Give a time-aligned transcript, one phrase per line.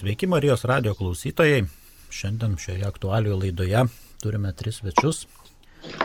[0.00, 1.64] Sveiki Marijos radio klausytojai.
[2.10, 3.82] Šiandien šioje aktualijoje laidoje
[4.22, 5.26] turime tris svečius.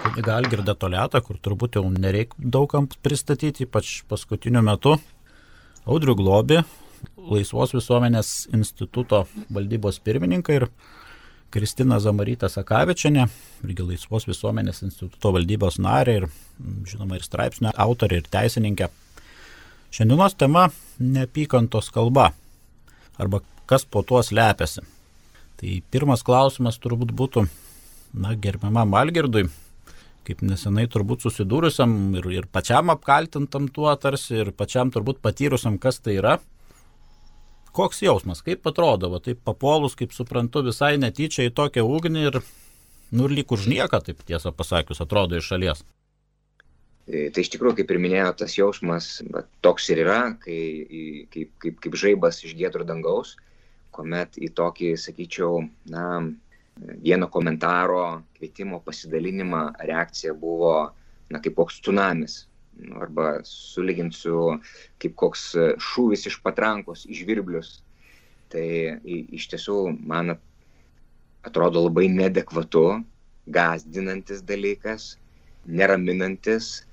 [0.03, 4.97] Kuniga Algirda Toliata, kur turbūt jau nereikia daugam pristatyti, ypač paskutiniu metu.
[5.87, 6.59] Audrių Globi,
[7.15, 10.67] Laisvos visuomenės instituto valdybos pirmininkai ir
[11.55, 13.29] Kristina Zamarytė Sakavičianė,
[13.63, 16.29] irgi Laisvos visuomenės instituto valdybos narė ir,
[16.83, 18.91] žinoma, ir straipsnio autorė ir teisininkė.
[19.95, 20.67] Šiandienos tema-
[21.15, 22.33] neapykantos kalba
[23.15, 23.39] arba
[23.69, 24.83] kas po tuo slepiasi.
[25.55, 27.45] Tai pirmas klausimas turbūt būtų,
[28.19, 29.45] na, gerbiamam Algirdui,
[30.27, 36.01] kaip nesenai turbūt susidūrusiam ir, ir pačiam apkaltintam tuo tarsi, ir pačiam turbūt patyrusiam, kas
[36.03, 36.37] tai yra.
[37.75, 42.39] Koks jausmas, kaip atrodo, va taip papolus, kaip suprantu, visai netyčia į tokią ugnį ir,
[43.11, 45.83] nu, ir lyg už nieką, taip tiesą pasakius, atrodo iš šalies.
[47.05, 50.59] Tai, tai iš tikrųjų, kaip ir minėjo, tas jausmas va, toks ir yra, kai,
[51.31, 53.35] kaip, kaip, kaip žaibas iš gėdrų dangaus
[53.95, 56.05] kuomet į tokį, sakyčiau, na,
[57.03, 60.75] vieno komentaro, kvietimo pasidalinimą reakcija buvo,
[61.31, 62.43] na, kaip koks tsunamis.
[62.75, 64.57] Nu, arba sulyginsiu
[64.99, 65.45] kaip koks
[65.79, 67.77] šūvis iš patrankos, iš virblius.
[68.51, 68.65] Tai
[69.07, 70.35] iš tiesų man
[71.47, 72.99] atrodo labai nedekvatu,
[73.47, 75.15] gazdinantis dalykas,
[75.65, 76.83] neraminantis.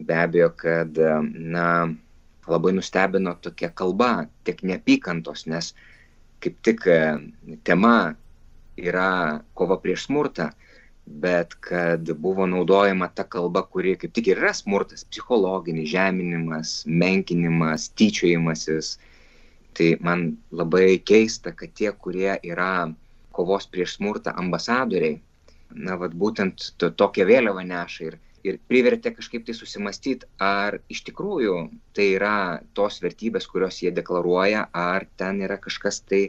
[0.00, 0.96] Be abejo, kad,
[1.36, 1.68] na,
[2.48, 5.72] labai nustebino tokia kalba, tiek neapykantos, nes
[6.40, 7.00] kaip tik e,
[7.64, 8.14] tema
[8.76, 10.50] yra kova prieš smurtą,
[11.06, 17.90] bet kad buvo naudojama ta kalba, kuri kaip tik ir yra smurtas- psichologinis, žeminimas, menkinimas,
[17.94, 18.96] tyčiojimasis.
[19.76, 22.92] Tai man labai keista, kad tie, kurie yra
[23.32, 25.20] kovos prieš smurtą ambasadoriai,
[25.70, 31.02] na, vad būtent to, tokią vėliavą neša ir ir privertė kažkaip tai susimastyti, ar iš
[31.08, 31.56] tikrųjų
[31.96, 32.36] tai yra
[32.78, 36.28] tos vertybės, kurios jie deklaruoja, ar ten yra kažkas tai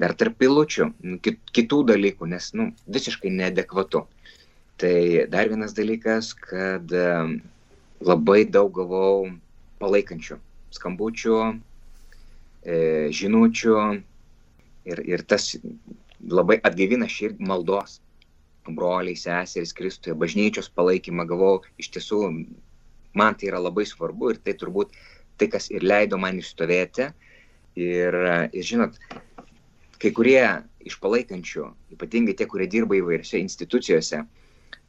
[0.00, 4.06] dar tarp pilučių, nu, kitų dalykų, nes nu, visiškai neadekvatu.
[4.80, 4.94] Tai
[5.28, 6.88] dar vienas dalykas, kad
[8.00, 9.28] labai daug gavau
[9.80, 10.38] palaikančių
[10.72, 11.36] skambučių,
[12.64, 12.76] e,
[13.12, 13.76] žinučių
[14.88, 15.52] ir, ir tas
[16.20, 17.98] labai atgaivina širdį maldos
[18.76, 22.20] broliai, seserys Kristuje, bažnyčios palaikymą gavau, iš tiesų
[23.18, 24.94] man tai yra labai svarbu ir tai turbūt
[25.40, 27.10] tai, kas ir leido man išstovėti.
[27.80, 28.16] Ir,
[28.52, 28.98] ir žinot,
[30.02, 30.42] kai kurie
[30.84, 34.24] iš palaikančių, ypatingai tie, kurie dirba įvairiose institucijose,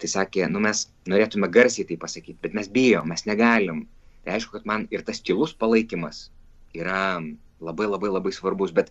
[0.02, 3.86] tai sakė, nu mes norėtume garsiai tai pasakyti, bet mes bijom, mes negalim.
[4.26, 6.30] Tai aišku, kad man ir tas tylus palaikymas
[6.78, 7.22] yra
[7.62, 8.90] labai labai labai svarbus, bet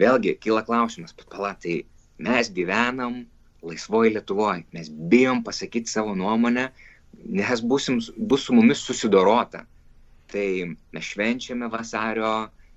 [0.00, 1.82] vėlgi kyla klausimas, pat pala, tai
[2.22, 3.24] mes gyvenam
[3.64, 4.64] laisvoji Lietuvoje.
[4.72, 6.68] Mes bijom pasakyti savo nuomonę,
[7.24, 9.64] nes busim, bus su mumis susidorota.
[10.32, 10.48] Tai
[10.92, 12.34] mes švenčiame vasario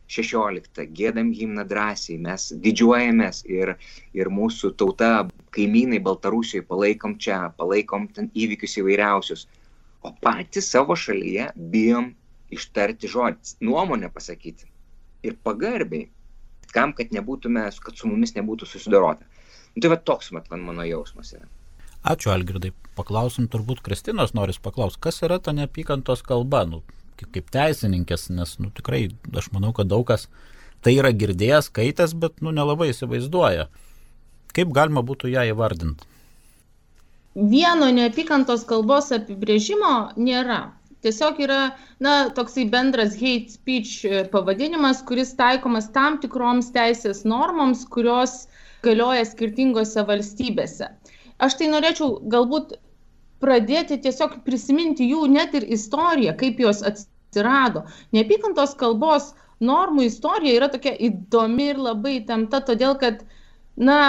[0.08, 3.74] 16, gėdam himną drąsiai, mes didžiuojamės ir,
[4.16, 9.48] ir mūsų tauta, kaimynai Baltarusijoje palaikom čia, palaikom ten įvykius įvairiausius.
[10.06, 12.14] O patys savo šalyje bijom
[12.54, 14.70] ištarti žodį, nuomonę pasakyti.
[15.28, 16.08] Ir pagarbiai,
[16.72, 19.28] kam, kad nebūtume, kad su mumis nebūtų susidorota.
[19.78, 21.44] Nu, tai va toks mat, man mano jausmas yra.
[22.10, 22.72] Ačiū, Algirdai.
[22.98, 26.80] Paklausim turbūt Kristinos noris paklausti, kas yra ta neapykantos kalba, nu,
[27.20, 29.04] kaip, kaip teisininkės, nes nu, tikrai
[29.38, 30.26] aš manau, kad daug kas
[30.82, 33.68] tai yra girdėjęs, skaitęs, bet nu, nelabai įsivaizduoja.
[34.58, 36.10] Kaip galima būtų ją įvardinti?
[37.38, 40.62] Vieno neapykantos kalbos apibrėžimo nėra.
[41.06, 41.64] Tiesiog yra,
[42.02, 49.26] na, toksai bendras hate speech pavadinimas, kuris taikomas tam tikroms teisės normoms, kurios uh, galioja
[49.28, 50.90] skirtingose valstybėse.
[51.44, 52.78] Aš tai norėčiau galbūt
[53.44, 57.84] pradėti tiesiog prisiminti jų net ir istoriją, kaip jos atsirado.
[58.16, 59.34] Neapykantos kalbos
[59.64, 63.22] normų istorija yra tokia įdomi ir labai įtempta, todėl kad,
[63.78, 64.00] na,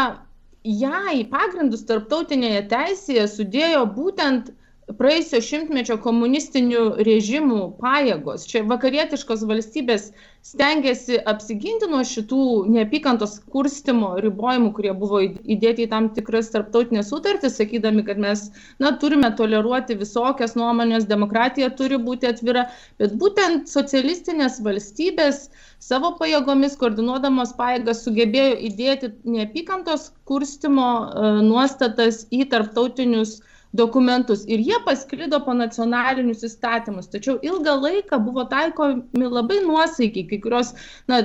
[0.65, 4.51] jai pagrindus tarptautinėje teisėje sudėjo būtent
[4.97, 8.47] praėjusio šimtmečio komunistinių režimų pajėgos.
[8.49, 10.09] Čia vakarietiškos valstybės
[10.49, 17.59] stengiasi apsiginti nuo šitų neapykantos kurstimo ribojimų, kurie buvo įdėti į tam tikras tarptautinės sutartys,
[17.61, 18.47] sakydami, kad mes
[18.81, 22.69] na, turime toleruoti visokias nuomonės, demokratija turi būti atvira,
[23.03, 25.49] bet būtent socialistinės valstybės
[25.85, 33.39] savo pajėgomis, koordinuodamos pajėgas, sugebėjo įdėti neapykantos kurstimo uh, nuostatas į tarptautinius
[33.73, 37.11] dokumentus ir jie pasklido po nacionalinius įstatymus.
[37.13, 40.73] Tačiau ilgą laiką buvo taikomi labai nuosaikiai, kai kurios
[41.11, 41.21] na,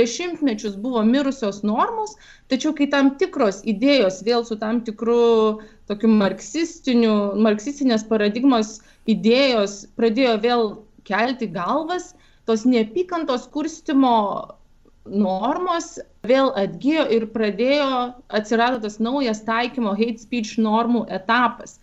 [0.00, 2.14] dešimtmečius buvo mirusios normos,
[2.52, 8.78] tačiau kai tam tikros idėjos vėl su tam tikru tokiu marksistiniu, marksistinės paradigmos
[9.10, 10.66] idėjos pradėjo vėl
[11.08, 12.12] kelti galvas,
[12.46, 14.14] tos neapykantos kurstimo
[15.06, 15.96] normos
[16.26, 21.80] vėl atgyjo ir pradėjo, atsirado tas naujas taikymo hate speech normų etapas.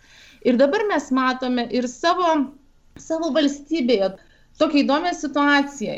[0.47, 2.53] Ir dabar mes matome ir savo,
[2.95, 4.13] savo valstybėje
[4.59, 5.97] tokią įdomią situaciją,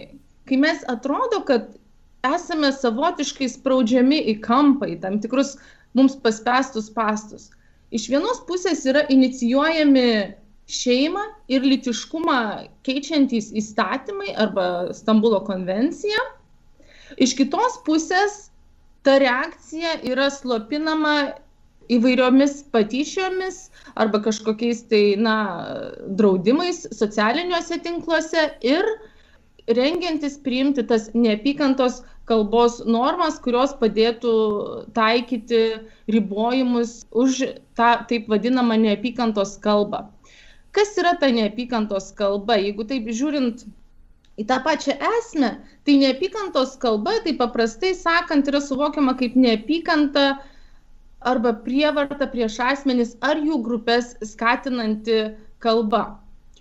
[0.50, 1.70] kai mes atrodo, kad
[2.26, 5.56] esame savotiškai spraudžiami į kampą, į tam tikrus
[5.98, 7.50] mums paspestus pastus.
[7.92, 10.34] Iš vienos pusės yra inicijuojami
[10.72, 12.42] šeimą ir litiškumą
[12.88, 16.22] keičiantys įstatymai arba Stambulo konvencija
[17.18, 18.52] Iš kitos pusės
[19.04, 21.16] ta reakcija yra slopinama
[21.92, 23.66] įvairiomis patyčiomis
[24.00, 25.36] arba kažkokiais tai, na,
[26.20, 28.88] draudimais socialiniuose tinkluose ir
[29.68, 34.32] rengiantis priimti tas neapykantos kalbos normas, kurios padėtų
[34.96, 35.62] taikyti
[36.12, 37.44] ribojimus už
[37.78, 40.06] tą taip vadinamą neapykantos kalbą.
[40.72, 42.56] Kas yra ta neapykantos kalba?
[42.62, 43.66] Jeigu taip žiūrint
[44.40, 45.52] į tą pačią esmę,
[45.86, 50.26] tai neapykantos kalba, tai paprastai sakant, yra suvokiama kaip neapykanta
[51.32, 55.22] arba prievarta prieš asmenis ar jų grupės skatinanti
[55.64, 56.04] kalba.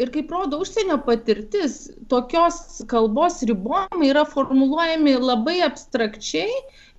[0.00, 6.48] Ir kaip rodo užsienio patirtis, tokios kalbos ribojimai yra formuluojami labai abstrakčiai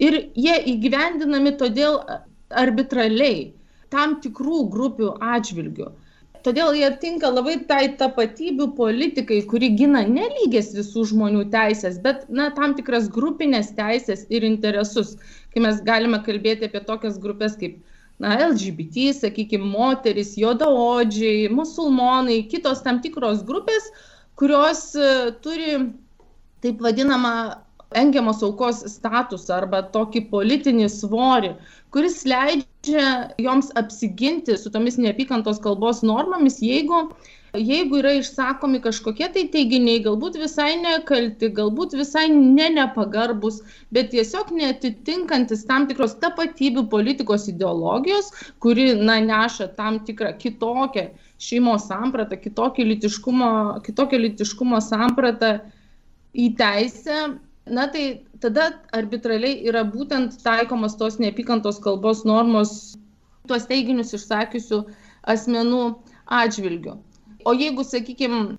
[0.05, 1.97] ir jie įgyvendinami todėl
[2.61, 3.49] arbitraliai
[3.93, 5.89] tam tikrų grupių atžvilgių
[6.45, 12.49] todėl jie tinka labai tai tapatybių politikai, kuri gina nelygės visų žmonių teisės, bet na,
[12.57, 15.15] tam tikras grupinės teisės ir interesus.
[15.53, 17.79] Kai mes galime kalbėti apie tokias grupės kaip
[18.21, 23.91] na, LGBT, sakykime, moteris, jodaodžiai, musulmonai, kitos tam tikros grupės,
[24.39, 25.77] kurios uh, turi
[26.61, 27.35] taip vadinamą
[27.97, 31.55] engiamos aukos statusą arba tokį politinį svorį,
[31.91, 37.11] kuris leidžia joms apsiginti su tomis neapykantos kalbos normomis, jeigu,
[37.53, 43.61] jeigu yra išsakomi kažkokie tai teiginiai, galbūt visai nekalti, galbūt visai ne nepagarbus,
[43.93, 51.11] bet tiesiog netitinkantis tam tikros tapatybių politikos ideologijos, kuri na, neša tam tikrą kitokią
[51.41, 53.53] šeimos sampratą, kitokį litiškumo,
[53.85, 55.59] kitokią litiškumo sampratą
[56.33, 57.27] į teisę
[57.65, 62.97] na tai tada arbitraliai yra būtent taikomos tos neapykantos kalbos normos
[63.47, 64.83] tuos teiginius išsakiusių
[65.33, 65.83] asmenų
[66.41, 66.97] atžvilgiu.
[67.45, 68.57] O jeigu, sakykime,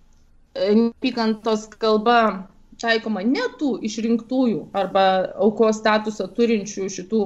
[0.55, 2.49] neapykantos kalba
[2.83, 5.05] taikoma ne tų išrinktųjų arba
[5.45, 7.21] aukos statusą turinčių šitų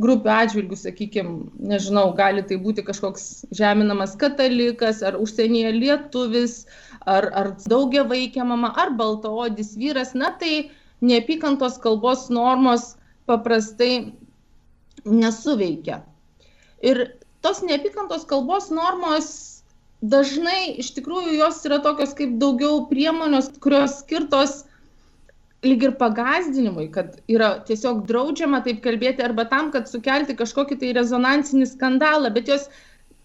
[0.00, 1.34] grupių atžvilgių, sakykime,
[1.72, 6.62] nežinau, gali tai būti kažkoks žeminamas katalikas, ar užsienyje lietuvis,
[7.04, 10.70] ar, ar daugia vaikia mama, ar baltaodis vyras, na tai
[11.02, 12.94] neapykantos kalbos normos
[13.26, 14.12] paprastai
[15.04, 16.02] nesuveikia.
[16.82, 17.04] Ir
[17.42, 19.30] tos neapykantos kalbos normos
[20.02, 24.62] dažnai iš tikrųjų jos yra tokios kaip daugiau priemonės, kurios skirtos
[25.62, 30.90] lyg ir pagazdinimui, kad yra tiesiog draudžiama taip kalbėti arba tam, kad sukelti kažkokį tai
[30.96, 32.66] rezonansinį skandalą, bet jos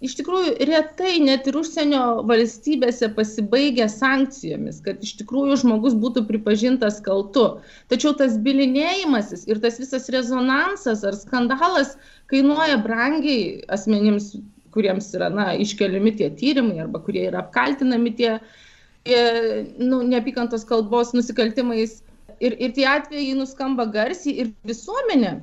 [0.03, 6.99] iš tikrųjų retai net ir užsienio valstybėse pasibaigia sankcijomis, kad iš tikrųjų žmogus būtų pripažintas
[7.05, 7.47] kaltu.
[7.89, 11.95] Tačiau tas bilinėjimasis ir tas visas rezonansas ar skandalas
[12.31, 14.35] kainuoja brangiai asmenims,
[14.75, 18.35] kuriems yra na, iškeliami tie tyrimai arba kurie yra apkaltinami tie,
[19.07, 19.21] tie
[19.81, 22.03] nu, neapykantos kalbos nusikaltimais.
[22.37, 25.39] Ir, ir tie atvejai nuskamba garsiai ir visuomenė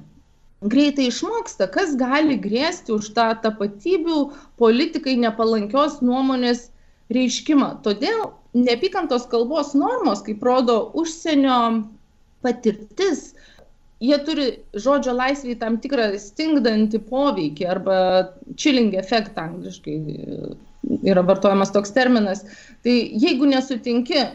[0.64, 4.20] greitai išmoksta, kas gali grėsti už tą tapatybių
[4.60, 6.68] politikai nepalankios nuomonės
[7.12, 7.70] reiškimą.
[7.84, 11.58] Todėl neapykantos kalbos normos, kaip rodo užsienio
[12.44, 13.32] patirtis,
[14.04, 17.98] jie turi žodžio laisvėje tam tikrą stingdantį poveikį arba
[18.60, 19.98] chilling efektą angliškai
[21.04, 22.44] yra vartojamas toks terminas.
[22.84, 24.26] Tai jeigu nesutinki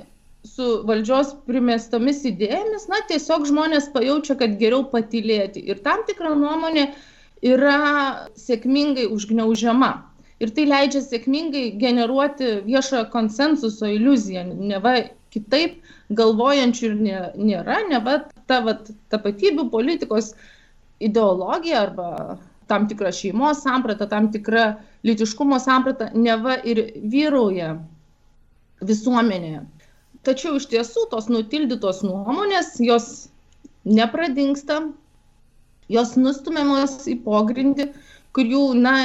[0.47, 5.63] su valdžios primestomis idėjomis, na, tiesiog žmonės pajaučia, kad geriau patylėti.
[5.67, 6.89] Ir tam tikra nuomonė
[7.45, 9.91] yra sėkmingai užgneužiama.
[10.39, 14.45] Ir tai leidžia sėkmingai generuoti viešojo konsensuso iliuziją.
[14.55, 14.95] Neva
[15.33, 15.81] kitaip
[16.15, 16.95] galvojančių ir
[17.35, 20.31] nėra, neva ta vat, tapatybių politikos
[21.03, 22.37] ideologija arba
[22.71, 27.75] tam tikra šeimos samprata, tam tikra litiškumo samprata, neva ir vyrauja
[28.85, 29.65] visuomenėje.
[30.27, 33.29] Tačiau iš tiesų tos nutildytos nuomonės, jos
[33.87, 34.81] nepradingsta,
[35.89, 37.89] jos nustumiamos į pogrindį,
[38.35, 38.95] kur jų, na,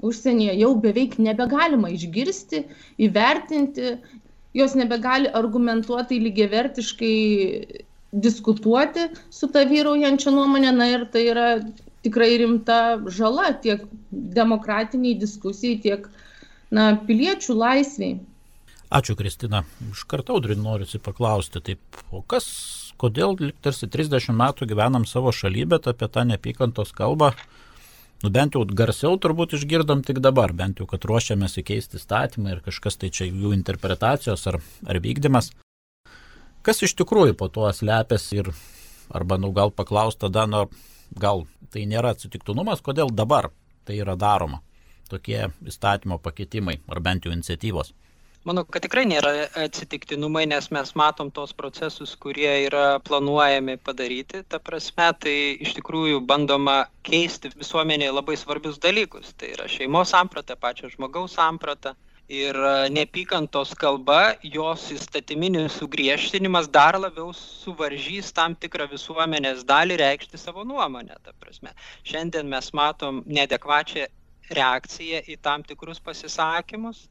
[0.00, 2.64] užsienyje jau beveik nebegalima išgirsti,
[3.04, 3.94] įvertinti,
[4.56, 7.14] jos nebegali argumentuotai lygiavertiškai
[8.24, 11.50] diskutuoti su ta vyraujančia nuomonė, na ir tai yra
[12.02, 12.80] tikrai rimta
[13.12, 16.08] žala tiek demokratiniai diskusijai, tiek
[16.74, 18.18] na, piliečių laisviai.
[18.90, 19.62] Ačiū, Kristina.
[19.92, 22.46] Iš karto audrin noriu paklausti, taip, o kas,
[22.98, 27.28] kodėl tarsi 30 metų gyvenam savo šaly, bet apie tą neapykantos kalbą,
[28.24, 32.64] nu bent jau garsiau turbūt išgirdom tik dabar, bent jau, kad ruošiamės įkeisti statymą ir
[32.66, 35.52] kažkas tai čia jų interpretacijos ar, ar vykdymas.
[36.66, 38.52] Kas iš tikrųjų po tuo slepiasi ir,
[39.14, 40.66] arba, nu gal paklaus tada, nu,
[41.14, 43.52] gal tai nėra atsitiktinumas, kodėl dabar
[43.86, 44.64] tai yra daroma,
[45.06, 47.94] tokie įstatymo pakeitimai ar bent jau iniciatyvos.
[48.48, 49.30] Manau, kad tikrai nėra
[49.60, 54.38] atsitiktinumai, nes mes matom tos procesus, kurie yra planuojami padaryti.
[54.48, 59.34] Ta prasme, tai iš tikrųjų bandoma keisti visuomenėje labai svarbius dalykus.
[59.36, 61.92] Tai yra šeimos samprata, pačio žmogaus samprata.
[62.32, 62.56] Ir
[62.94, 71.18] neapykantos kalba, jos įstatyminis sugriežtinimas dar labiau suvaržys tam tikrą visuomenės dalį reikšti savo nuomonę.
[71.26, 71.74] Ta prasme,
[72.08, 74.08] šiandien mes matom nedekvačią
[74.56, 77.04] reakciją į tam tikrus pasisakymus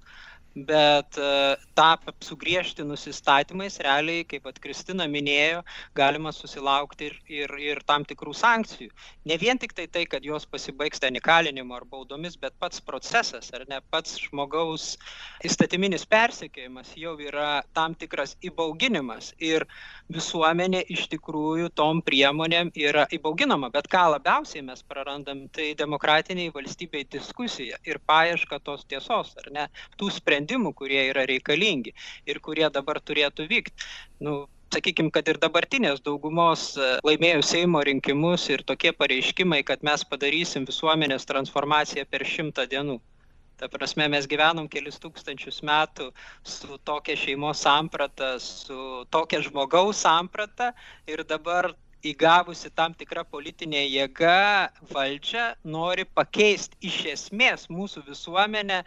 [0.55, 1.89] bet e, tą
[2.23, 5.61] sugriežtinus įstatymais realiai, kaip pat Kristina minėjo,
[5.95, 8.89] galima susilaukti ir, ir, ir tam tikrų sankcijų.
[9.29, 13.51] Ne vien tik tai tai, kad jos pasibaigs ten įkalinimu ar baudomis, bet pats procesas,
[13.53, 14.97] ar ne pats žmogaus
[15.45, 19.67] įstatyminis persekiojimas jau yra tam tikras įbauginimas ir
[20.09, 23.69] visuomenė iš tikrųjų tom priemonėm yra įbauginama.
[23.73, 29.67] Bet ką labiausiai mes prarandam, tai demokratiniai valstybei diskusija ir paieška tos tiesos, ar ne,
[29.99, 31.93] tų sprendimų sprendimų, kurie yra reikalingi
[32.25, 33.73] ir kurie dabar turėtų vykti.
[34.19, 40.03] Nu, sakykime, kad ir dabartinės daugumos e, laimėjus Seimo rinkimus ir tokie pareiškimai, kad mes
[40.03, 42.99] padarysim visuomenės transformaciją per šimtą dienų.
[43.59, 46.13] Ta prasme, mes gyvenom kelis tūkstančius metų
[46.47, 50.71] su tokia šeimos samprata, su tokia žmogaus samprata
[51.07, 58.85] ir dabar įgavusi tam tikrą politinę jėgą valdžią nori pakeisti iš esmės mūsų visuomenę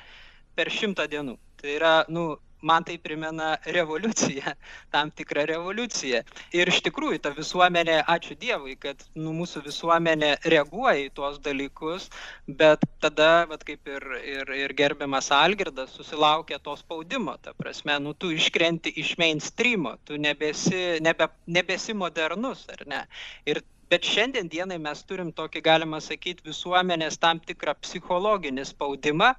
[0.56, 1.36] per šimtą dienų.
[1.62, 2.32] Tai yra, nu,
[2.62, 4.52] man tai primena revoliuciją,
[4.94, 6.22] tam tikrą revoliuciją.
[6.54, 12.08] Ir iš tikrųjų ta visuomenė, ačiū Dievui, kad nu, mūsų visuomenė reaguoja į tuos dalykus,
[12.46, 14.06] bet tada, vat, kaip ir,
[14.36, 17.36] ir, ir gerbiamas Algirdas, susilaukia to spaudimo.
[17.42, 23.04] Ta prasme, nu, tu iškrenti iš mainstreamo, tu nebesi, nebe, nebesi modernus, ar ne?
[23.46, 29.34] Ir Bet šiandien dienai mes turim tokį, galima sakyti, visuomenės tam tikrą psichologinį spaudimą,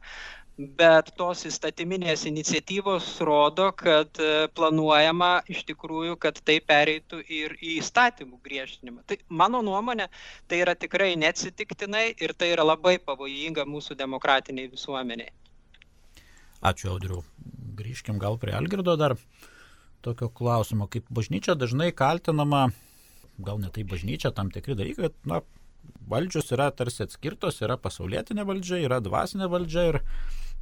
[0.58, 7.80] bet tos įstatyminės iniciatyvos rodo, kad e, planuojama iš tikrųjų, kad tai pereitų ir į
[7.80, 9.02] įstatymų griežtinimą.
[9.10, 10.10] Tai mano nuomonė,
[10.48, 15.34] tai yra tikrai neatsitiktinai ir tai yra labai pavojinga mūsų demokratiniai visuomeniai.
[16.64, 17.24] Ačiū, Audriu.
[17.74, 19.18] Grįžkim gal prie Algirdo dar
[20.06, 22.68] tokio klausimo, kaip bažnyčia dažnai kaltinama,
[23.42, 25.42] gal ne tai bažnyčia, tam tikri dalykai, kad na,
[26.08, 30.00] valdžios yra tarsi atskirtos, yra pasaulietinė valdžia, yra dvasinė valdžia ir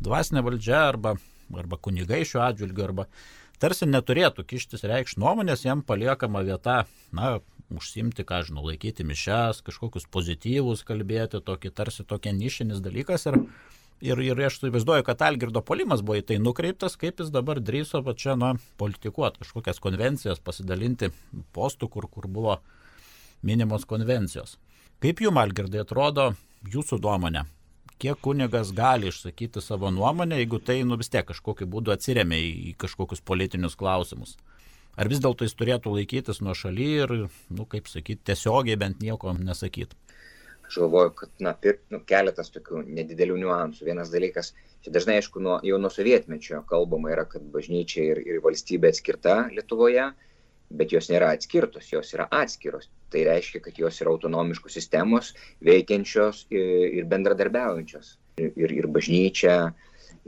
[0.04, 1.16] dvasinė valdžia arba,
[1.58, 3.08] arba kunigai šiuo atžvilgiu, arba
[3.62, 6.84] tarsi neturėtų kištis reikš nuomonės, jam paliekama vieta,
[7.16, 7.38] na,
[7.72, 13.28] užsimti, ką žinau, laikyti mišes, kažkokius pozityvus kalbėti, tokį tarsi tokia nišinis dalykas.
[13.30, 13.38] Ir,
[14.04, 18.04] ir, ir aš įsivaizduoju, kad Algirdo polimas buvo į tai nukreiptas, kaip jis dabar drįso
[18.06, 21.14] va čia, na, politikuoti kažkokias konvencijas, pasidalinti
[21.56, 22.60] postų, kur, kur buvo
[23.46, 24.58] minimos konvencijos.
[25.02, 26.32] Kaip jums, Algirdai, atrodo
[26.70, 27.48] jūsų nuomonė?
[28.02, 32.74] Kiek kunigas gali išsakyti savo nuomonę, jeigu tai nu vis tiek kažkokiu būdu atsiriamia į
[32.82, 34.38] kažkokius politinius klausimus.
[35.00, 37.14] Ar vis dėlto jis turėtų laikytis nuo šaly ir,
[37.58, 39.96] nu, kaip sakyti, tiesiogiai bent nieko nesakyti?
[40.68, 43.86] Aš galvoju, kad, na, pir, nu, keletas tokių nedidelių niuansų.
[43.88, 44.52] Vienas dalykas,
[44.84, 49.38] čia dažnai, aišku, nuo, jau nuo sovietmečio kalbama yra, kad bažnyčia ir, ir valstybė atskirta
[49.56, 50.10] Lietuvoje,
[50.82, 52.90] bet jos nėra atskirtos, jos yra atskiros.
[53.12, 55.34] Tai reiškia, kad jos yra autonomiškos sistemos,
[55.68, 58.16] veikiančios ir, bendradarbiaujančios.
[58.40, 59.56] Ir, ir, bažnyčia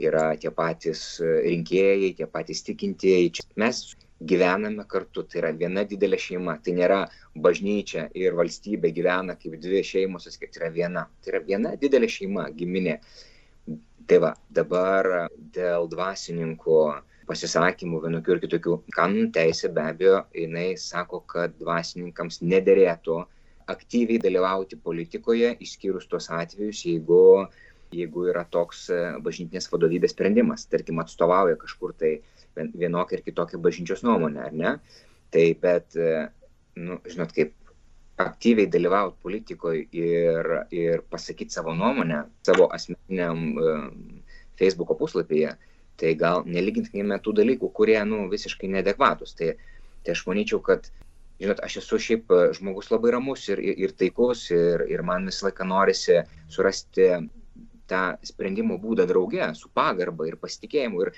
[0.04, 3.46] yra tie patys rinkėjai, tie patys tikintieji.
[3.60, 3.80] Mes
[4.20, 7.00] gyvename kartu, tai yra viena didelė šeima, tai nėra
[7.46, 11.06] bažnyčia ir valstybė gyvena kaip dvi šeimos, tai yra viena.
[11.22, 13.00] Tai yra viena didelė šeima, giminė.
[14.04, 15.10] Tai va, dabar
[15.56, 16.80] dėl dvasininkų
[17.28, 18.76] pasisakymų vienokių ir kitokių.
[18.94, 23.22] Kanonų teisė be abejo, jinai sako, kad dvasininkams nederėtų
[23.72, 27.48] aktyviai dalyvauti politikoje, išskyrus tuos atvejus, jeigu,
[27.94, 32.18] jeigu yra toks e, bažnytinės vadovybės sprendimas, tarkim, atstovauja kažkur tai
[32.54, 34.74] vienokią ir kitokią bažnyčios nuomonę, ar ne?
[35.34, 36.26] Tai bet, e,
[36.76, 37.54] nu, žinot, kaip
[38.20, 43.88] aktyviai dalyvauti politikoje ir, ir pasakyti savo nuomonę savo asmeniniam uh,
[44.58, 45.56] Facebook'o puslapyje,
[46.00, 49.34] tai gal nelyginkime tų dalykų, kurie, nu, visiškai neadekvatus.
[49.38, 49.54] Tai,
[50.04, 50.90] tai aš manyčiau, kad,
[51.42, 55.30] žinot, aš esu šiaip e, žmogus labai ramus ir, ir, ir taikus ir, ir man
[55.30, 56.20] visą laiką norisi
[56.52, 57.08] surasti
[57.90, 61.06] tą sprendimo būdą drauge, su pagarba ir pasitikėjimu.
[61.06, 61.12] Ir,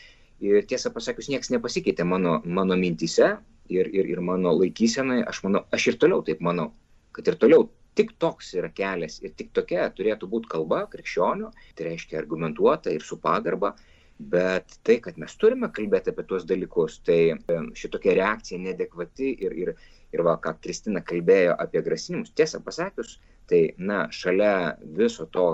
[0.45, 3.37] ir tiesą pasakius, niekas nepasikeitė mano, mano mintise,
[3.69, 6.71] ir, ir, ir mano laikysenai, aš manau, aš ir toliau taip manau,
[7.17, 11.89] kad ir toliau tik toks yra kelias ir tik tokia turėtų būti kalba krikščionių, tai
[11.91, 13.73] reiškia argumentuota ir su pagarba,
[14.19, 17.37] bet tai, kad mes turime kalbėti apie tuos dalykus, tai
[17.77, 19.73] šitokia reakcija nedekvati ir, ir,
[20.15, 23.19] ir va, ką Kristina kalbėjo apie grasinimus, tiesą pasakius,
[23.51, 25.49] tai, na, šalia viso to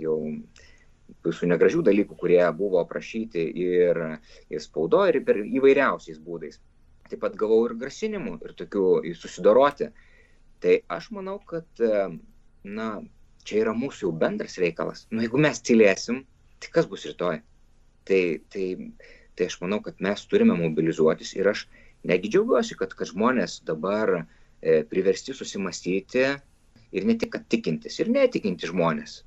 [0.00, 0.18] jau
[1.24, 4.00] visų negražių dalykų, kurie buvo aprašyti ir,
[4.50, 6.58] ir spaudo, ir per įvairiausiais būdais.
[7.08, 8.84] Taip pat gavau ir grasinimų, ir tokių
[9.16, 9.88] susidoroti.
[10.60, 11.68] Tai aš manau, kad,
[12.66, 12.88] na,
[13.46, 15.06] čia yra mūsų jau bendras reikalas.
[15.12, 16.24] Nu, jeigu mes tylėsim,
[16.60, 17.40] tai kas bus rytoj?
[18.08, 18.22] Tai,
[18.52, 18.66] tai,
[19.36, 21.66] tai aš manau, kad mes turime mobilizuotis ir aš
[22.08, 26.24] negi džiaugiuosi, kad, kad žmonės dabar e, priversti susimastyti
[26.96, 29.22] ir ne tik tikintis, ir netikinti žmonės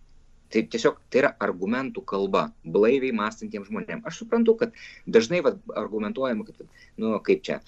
[0.52, 2.46] tai tiesiog tai yra argumentų kalba
[2.76, 4.06] blaiviai mąstantiems žmonėms.
[4.08, 4.76] Aš suprantu, kad
[5.08, 6.66] dažnai va, argumentuojama, kad,
[7.00, 7.62] nu, kaip čia,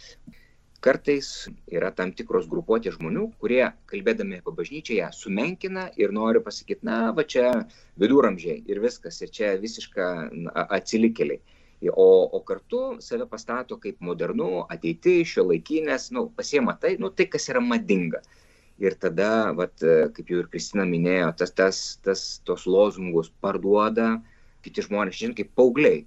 [0.84, 1.30] kartais
[1.72, 7.00] yra tam tikros grupuotės žmonių, kurie, kalbėdami apie bažnyčią, ją sumenkina ir nori pasakyti, na,
[7.16, 7.50] va čia
[8.02, 10.10] viduramžiai ir viskas, ir čia visiška
[10.66, 11.42] atsilikėliai.
[11.92, 17.28] O, o kartu save pastato kaip modernų, ateiti, šio laikinės, nu, pasiema tai, nu, tai,
[17.32, 18.22] kas yra madinga
[18.80, 19.84] ir tada, vat,
[20.16, 24.16] kaip jau ir Kristina minėjo, tas, tas, tas, tos lozungus parduoda
[24.64, 26.06] kiti žmonės, žinai, kaip paaugliai.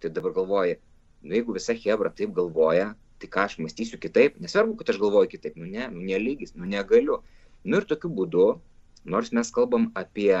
[0.00, 0.78] Tai dabar galvoja,
[1.26, 5.30] nu jeigu visa Hebra taip galvoja, tai ką aš mąstysiu kitaip, nesvarbu, kad aš galvoju
[5.32, 7.22] kitaip, nu ne, nu nelygis, nu negaliu.
[7.66, 8.48] Nu ir tokiu būdu,
[9.08, 10.34] nors mes kalbam apie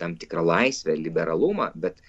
[0.00, 2.00] tam tikrą laisvę, liberalumą, bet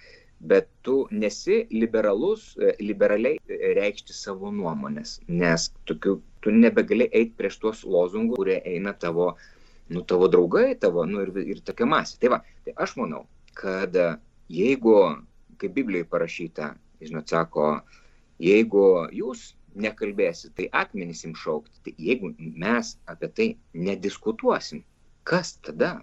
[0.42, 3.38] bet tu nesi liberalus, e, liberaliai
[3.78, 9.36] reikšti savo nuomonės, nes tokiu, tu nebegali eiti prieš tuos lozungus, kurie eina tavo,
[9.94, 12.18] nu, tavo draugai, tavo, nu, ir, ir tokia masė.
[12.24, 13.94] Tai va, tai aš manau, kad
[14.50, 14.98] jeigu,
[15.62, 16.74] kaip Biblijoje parašyta,
[17.06, 17.76] žinot, sako,
[18.42, 24.84] jeigu jūs nekalbėsit, tai akmenys jums šaukti, tai jeigu mes apie tai nediskutuosim,
[25.28, 26.00] kas tada?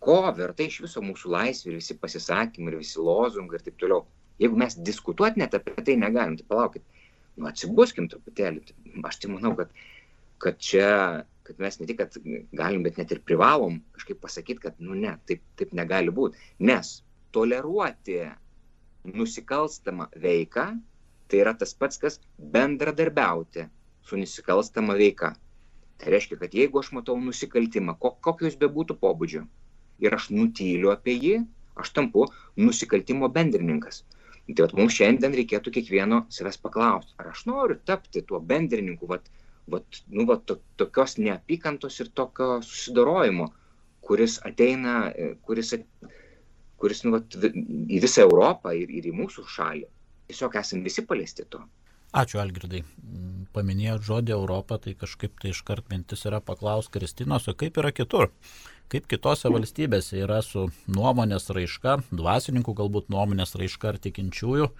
[0.00, 4.06] ko verta iš viso mūsų laisvė ir visi pasisakymai ir visi lozungai ir taip toliau.
[4.40, 6.84] Jeigu mes diskutuoti net apie tai negalim, tai palaukit,
[7.36, 8.64] nu atsibuskim truputėlį.
[9.04, 9.74] Aš tai manau, kad,
[10.40, 10.88] kad čia,
[11.44, 12.00] kad mes ne tik,
[12.56, 16.40] galim, bet net ir privalom kažkaip pasakyti, kad, nu ne, taip, taip negali būti.
[16.64, 16.96] Nes
[17.36, 18.22] toleruoti
[19.12, 20.70] nusikalstamą veiką,
[21.30, 22.18] tai yra tas pats, kas
[22.56, 23.68] bendradarbiauti
[24.06, 25.34] su nusikalstama veika.
[26.00, 29.44] Tai reiškia, kad jeigu aš matau nusikaltimą, kokio jis bebūtų pobūdžio,
[30.00, 31.34] ir aš nutyliu apie jį,
[31.80, 32.24] aš tampu
[32.56, 34.02] nusikaltimo bendrininkas.
[34.50, 39.28] Tai vat, mums šiandien reikėtų kiekvieno savęs paklausti, ar aš noriu tapti tuo bendrininku, vat,
[39.70, 43.46] vat, nu, vat, to, tokios neapykantos ir tokio susidorojimo,
[44.06, 45.76] kuris ateina, e, kuris,
[46.82, 49.86] kuris nu, vat, į visą Europą ir, ir į mūsų šalį.
[50.30, 51.64] Tiesiog esame visi paliesti to.
[52.14, 52.84] Ačiū Algirdai.
[53.54, 58.30] Paminėjot žodį Europą, tai kažkaip tai iškart mintis yra paklaus Kristinos, o kaip yra kitur?
[58.90, 64.70] Kaip kitose valstybėse yra su nuomonės raiška, dvasininkų galbūt nuomonės raiška ar tikinčiųjų,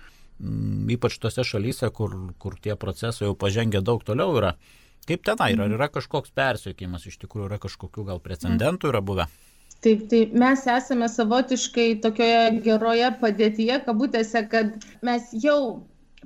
[0.96, 4.56] ypač tose šalyse, kur, kur tie procesai jau pažengę daug toliau yra.
[5.06, 5.66] Kaip tenai yra?
[5.66, 9.30] Ar yra kažkoks persiekimas, iš tikrųjų yra kažkokių gal precedentų yra buvę?
[9.80, 14.74] Taip, tai mes esame savotiškai tokioje geroje padėtyje, kabutėse, kad
[15.08, 15.60] mes jau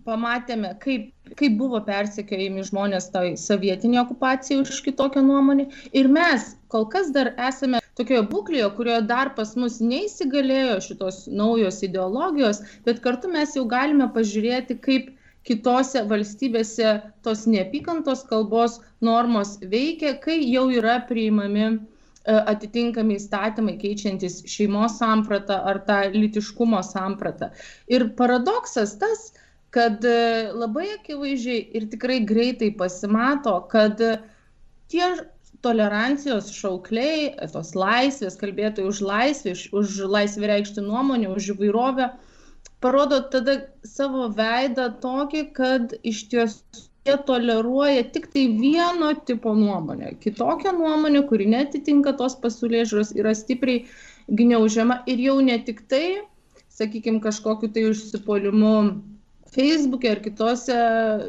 [0.05, 1.05] pamatėme, kaip,
[1.39, 5.69] kaip buvo persekiojami žmonės toj sovietinė okupacija už kitokią nuomonę.
[5.95, 11.83] Ir mes kol kas dar esame tokioje būklėje, kurioje dar pas mus neįsigalėjo šitos naujos
[11.87, 15.13] ideologijos, bet kartu mes jau galime pažiūrėti, kaip
[15.47, 21.77] kitose valstybėse tos neapykantos kalbos normos veikia, kai jau yra priimami
[22.25, 27.51] atitinkami įstatymai keičiantis šeimos sampratą ar tą litiškumo sampratą.
[27.93, 29.27] Ir paradoksas tas,
[29.75, 30.17] kad e,
[30.55, 34.01] labai akivaizdžiai ir tikrai greitai pasimato, kad
[34.93, 35.09] tie
[35.65, 42.11] tolerancijos šaukliai, tos laisvės, kalbėtojai už laisvę, už laisvę reikšti nuomonę, už įvairovę,
[42.85, 43.59] parodo tada
[43.89, 50.15] savo veidą tokį, kad iš tiesų jie toleruoja tik tai vieno tipo nuomonę.
[50.21, 53.85] Kitokią nuomonę, kuri netitinka tos pasaulėžiūros, yra stipriai
[54.33, 56.25] gniaužiama ir jau ne tik tai,
[56.73, 58.73] sakykime, kažkokiu tai užsipolimu
[59.55, 60.79] feisbuke ar kitose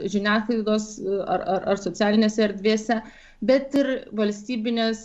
[0.09, 0.87] žiniasklaidos
[1.27, 3.01] ar, ar, ar socialinėse erdvėse,
[3.45, 5.03] bet ir valstybinės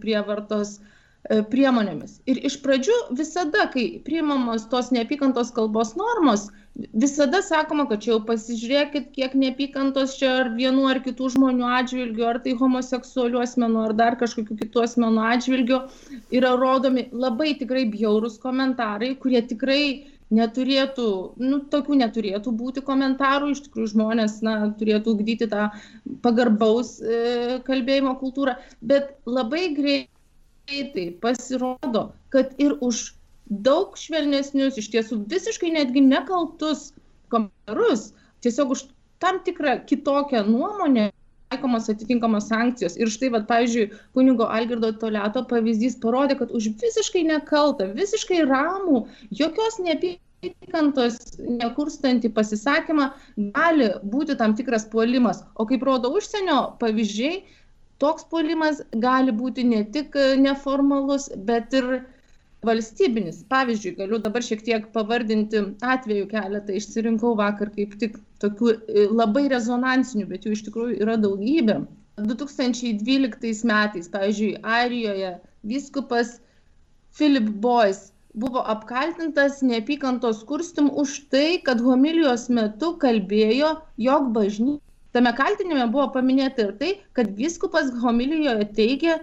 [0.00, 2.20] prievartos e, priemonėmis.
[2.30, 8.20] Ir iš pradžių visada, kai priimamos tos neapykantos kalbos normos, visada sakoma, kad čia jau
[8.28, 13.96] pasižiūrėkit, kiek neapykantos čia ar vienų ar kitų žmonių atžvilgių, ar tai homoseksualių asmenų, ar
[13.98, 15.82] dar kažkokių kitų asmenų atžvilgių,
[16.38, 19.82] yra rodomi labai tikrai bjaurūs komentarai, kurie tikrai
[20.32, 21.08] neturėtų,
[21.44, 25.68] nu, tokių neturėtų būti komentarų, iš tikrųjų žmonės, na, turėtų ugdyti tą
[26.24, 33.10] pagarbaus e, kalbėjimo kultūrą, bet labai greitai pasirodo, kad ir už
[33.46, 36.92] daug švelnesnius, iš tiesų visiškai netgi nekaltus
[37.32, 38.12] komentarus,
[38.44, 38.86] tiesiog už
[39.22, 41.10] tam tikrą kitokią nuomonę
[41.52, 42.96] taikomos atitinkamos sankcijos.
[42.96, 49.04] Ir štai, vat, pavyzdžiui, kunigo Algirdo Toleto pavyzdys parodė, kad už visiškai nekaltą, visiškai ramų,
[49.36, 51.18] jokios neapykantos
[51.60, 53.10] nekurstantį pasisakymą
[53.58, 55.44] gali būti tam tikras puolimas.
[55.54, 57.42] O kaip rodo užsienio pavyzdžiai,
[58.02, 62.00] toks puolimas gali būti ne tik neformalus, bet ir
[62.66, 63.42] valstybinis.
[63.50, 69.48] Pavyzdžiui, galiu dabar šiek tiek pavardinti atvejų keletą, išsirinkau vakar kaip tik tokių e, labai
[69.52, 71.80] rezonansinių, bet jų iš tikrųjų yra daugybė.
[72.22, 75.34] 2012 metais, pavyzdžiui, Airijoje
[75.66, 76.36] vyskupas
[77.16, 84.80] Philip Boyce buvo apkaltintas neapykantos kurstim už tai, kad homilijos metu kalbėjo, jog bažnyčia.
[85.12, 89.18] Tame kaltinime buvo paminėta ir tai, kad vyskupas homilijoje teigė,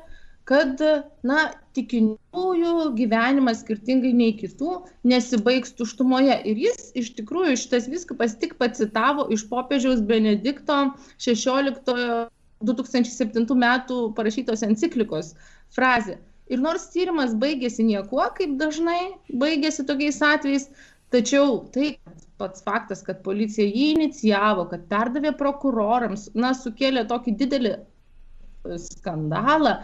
[0.49, 0.81] kad
[1.29, 1.43] na
[1.77, 4.79] tikintųjų gyvenimas skirtingai nei kitų
[5.11, 6.39] nesibaigs tuštumoje.
[6.49, 10.79] Ir jis iš tikrųjų šitas viskupas tik pacitavo iš popiežiaus Benedikto
[11.21, 12.29] 16
[12.65, 15.35] 2007 metų parašytos enciklikos
[15.75, 16.17] frazę.
[16.49, 20.65] Ir nors tyrimas baigėsi niekuo, kaip dažnai baigėsi tokiais atvejais,
[21.13, 21.93] tačiau tai
[22.41, 27.73] pats faktas, kad policija jį inicijavo, kad perdavė prokurorams, na, sukėlė tokį didelį
[28.81, 29.77] skandalą,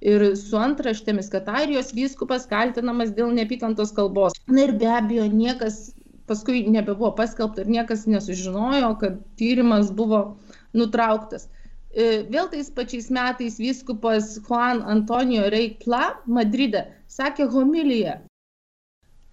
[0.00, 4.36] ir su antraštėmis, kad Airijos vyskupas kaltinamas dėl neapykantos kalbos.
[4.48, 5.90] Na ir be abejo, niekas
[6.30, 10.20] paskui nebebuvo paskelbta ir niekas nesužinojo, kad tyrimas buvo
[10.76, 11.48] nutrauktas.
[11.90, 18.20] E, vėl tais pačiais metais vyskupas Juan Antonio Reikla Madride sakė homiliją,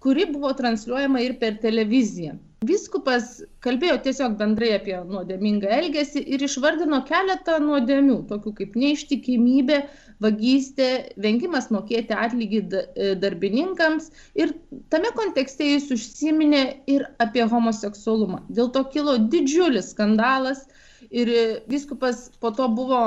[0.02, 2.34] kuri buvo transliuojama ir per televiziją.
[2.66, 9.76] Vyskupas kalbėjo tiesiog bendrai apie nuodėmingą elgesį ir išvardino keletą nuodėmių, tokių kaip neištikimybė,
[10.24, 10.88] vagystė,
[11.24, 14.10] vengimas mokėti atlygį e, darbininkams
[14.42, 14.54] ir
[14.94, 18.42] tame kontekste jis užsiminė ir apie homoseksualumą.
[18.48, 20.64] Dėl to kilo didžiulis skandalas
[21.10, 21.30] ir
[21.70, 23.02] viskupas po to buvo,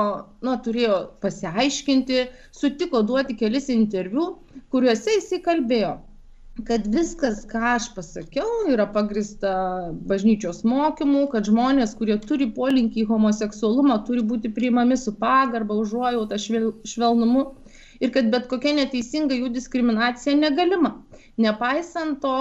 [0.45, 2.23] na, turėjo pasiaiškinti,
[2.55, 4.31] sutiko duoti kelis interviu,
[4.71, 5.97] kuriuose jisai kalbėjo
[6.67, 9.53] kad viskas, ką aš pasakiau, yra pagrista
[10.07, 16.39] bažnyčios mokymu, kad žmonės, kurie turi polinkį į homoseksualumą, turi būti priimami su pagarba, užuojauta,
[16.41, 17.45] švel, švelnumu
[18.03, 20.97] ir kad bet kokia neteisinga jų diskriminacija negalima.
[21.41, 22.35] Nepaisant to,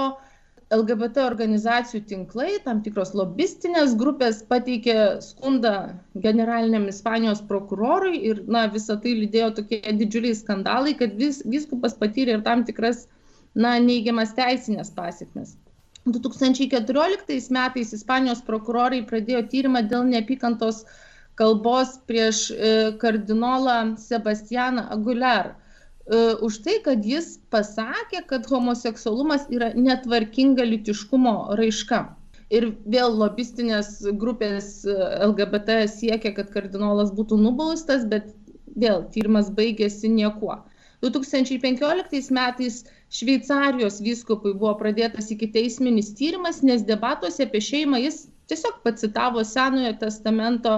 [0.70, 5.73] LGBT organizacijų tinklai, tam tikros lobistinės grupės pateikė skundą
[6.14, 12.38] generaliniam Ispanijos prokurorui ir na, visą tai lydėjo tokie didžiuliai skandalai, kad vis, viskupas patyrė
[12.38, 13.09] ir tam tikras
[13.54, 15.56] na, neigiamas teisinės pasiekmes.
[16.08, 20.84] 2014 metais Ispanijos prokurorai pradėjo tyrimą dėl neapykantos
[21.40, 25.52] kalbos prieš e, kardinolą Sebastianą Aguilar.
[25.52, 32.02] E, už tai, kad jis pasakė, kad homoseksualumas yra netvarkinga litiškumo raiška.
[32.50, 34.96] Ir vėl lobistinės grupės e,
[35.28, 38.32] LGBT siekia, kad kardinolas būtų nubaustas, bet
[38.76, 40.62] vėl tyrimas baigėsi niekuo.
[41.04, 48.82] 2015 metais Šveicarijos vyskupui buvo pradėtas iki teisminis tyrimas, nes debatuose apie šeimą jis tiesiog
[48.84, 50.76] pacitavo Senojo testamento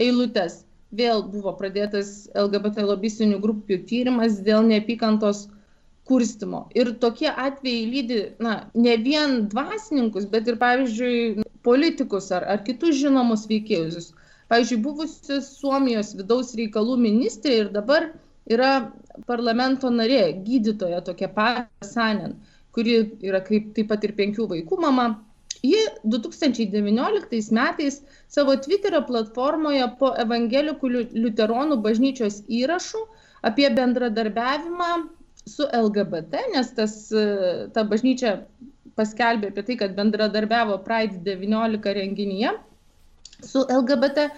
[0.00, 0.64] eilutes.
[0.94, 5.46] Vėl buvo pradėtas LGBT lobistinių grupių tyrimas dėl neapykantos
[6.06, 6.66] kurstimo.
[6.76, 13.00] Ir tokie atvejai lydi, na, ne vien dvasininkus, bet ir, pavyzdžiui, politikus ar, ar kitus
[13.00, 14.12] žinomus veikėjus.
[14.52, 18.10] Pavyzdžiui, buvusi Suomijos vidaus reikalų ministrė ir dabar
[18.52, 18.74] yra
[19.28, 22.38] parlamento narė, gydytoja tokia pat Sanen,
[22.74, 25.08] kuri yra kaip taip pat ir penkių vaikų mama.
[25.64, 25.80] Ji
[26.12, 33.00] 2019 metais savo Twitterio platformoje po evangelikų liuteronų bažnyčios įrašų
[33.48, 34.90] apie bendradarbiavimą
[35.48, 36.96] su LGBT, nes tas,
[37.72, 38.34] ta bažnyčia
[38.98, 42.52] paskelbė apie tai, kad bendradarbiavo Pride 19 renginyje
[43.44, 44.28] su LGBT,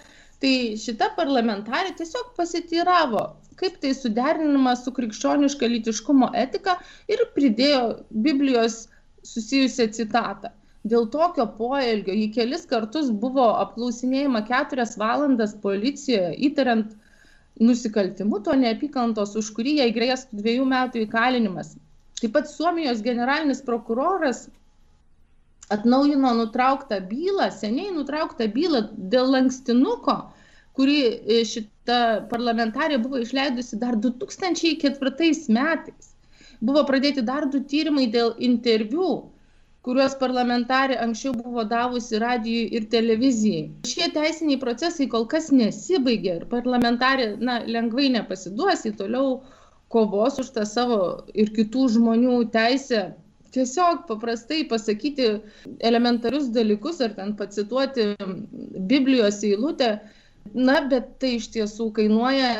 [0.42, 3.24] tai šita parlamentarė tiesiog pasityravo,
[3.60, 6.76] kaip tai suderinama su krikščioniška lytiškumo etika
[7.12, 7.82] ir pridėjo
[8.26, 8.84] Biblijos
[9.26, 10.52] susijusią citatą.
[10.86, 16.92] Dėl tokio poelgio jį kelis kartus buvo apklausinėjama keturias valandas policijoje, įtariant
[17.58, 21.74] nusikaltimu to neapykantos, už kurį jai grėstų dviejų metų įkalinimas.
[22.20, 24.46] Taip pat Suomijos generalinis prokuroras
[25.74, 30.16] atnaujino nutrauktą bylą, seniai nutrauktą bylą dėl lankstinuko,
[30.78, 31.40] kurį e,
[31.86, 36.08] šita parlamentarė buvo išleidusi dar 2004 metais.
[36.60, 39.30] Buvo pradėti dar du tyrimai dėl interviu,
[39.86, 43.68] kuriuos parlamentarė anksčiau buvo davusi radijui ir televizijai.
[43.86, 49.36] Šie teisiniai procesai kol kas nesibaigė ir parlamentarė na, lengvai nepasiduos į toliau
[49.94, 50.98] kovos už tą savo
[51.34, 53.04] ir kitų žmonių teisę
[53.54, 55.28] tiesiog paprastai pasakyti
[55.80, 58.10] elementarius dalykus ar ten pacituoti
[58.90, 59.92] Biblijos eilutę
[60.54, 62.50] na bet tai iš tiesų kainuoja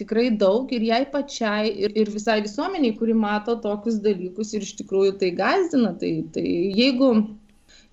[0.00, 4.74] tikrai daug ir jai pačiai ir ir visai visuomenei kuri mato tokius dalykus ir iš
[4.80, 5.94] tikrųjų tai gąsdina.
[6.00, 6.46] Tai tai
[6.78, 7.12] jeigu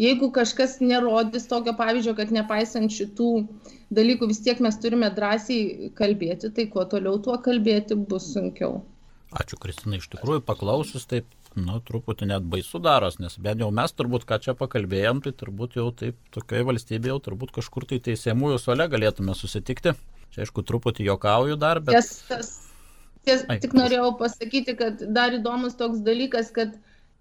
[0.01, 3.29] jeigu kažkas nerodys tokio pavyzdžio kad nepaisant šitų
[3.95, 8.81] dalykų vis tiek mes turime drąsiai kalbėti tai kuo toliau tuo kalbėti bus sunkiau.
[9.35, 11.27] Ačiū, Kristina, iš tikrųjų paklausus, taip
[11.59, 15.77] nu, truputį net baisu daros, nes bent jau mes turbūt, ką čia pakalbėjom, tai turbūt
[15.79, 19.95] jau taip tokioje valstybėje jau turbūt kažkur tai teisėmųjų sole galėtume susitikti.
[20.35, 21.95] Čia aišku, truputį jokauju dar, bet...
[21.95, 22.51] Tiesas,
[23.23, 26.75] ties, Ai, tik norėjau pasakyti, kad dar įdomus toks dalykas, kad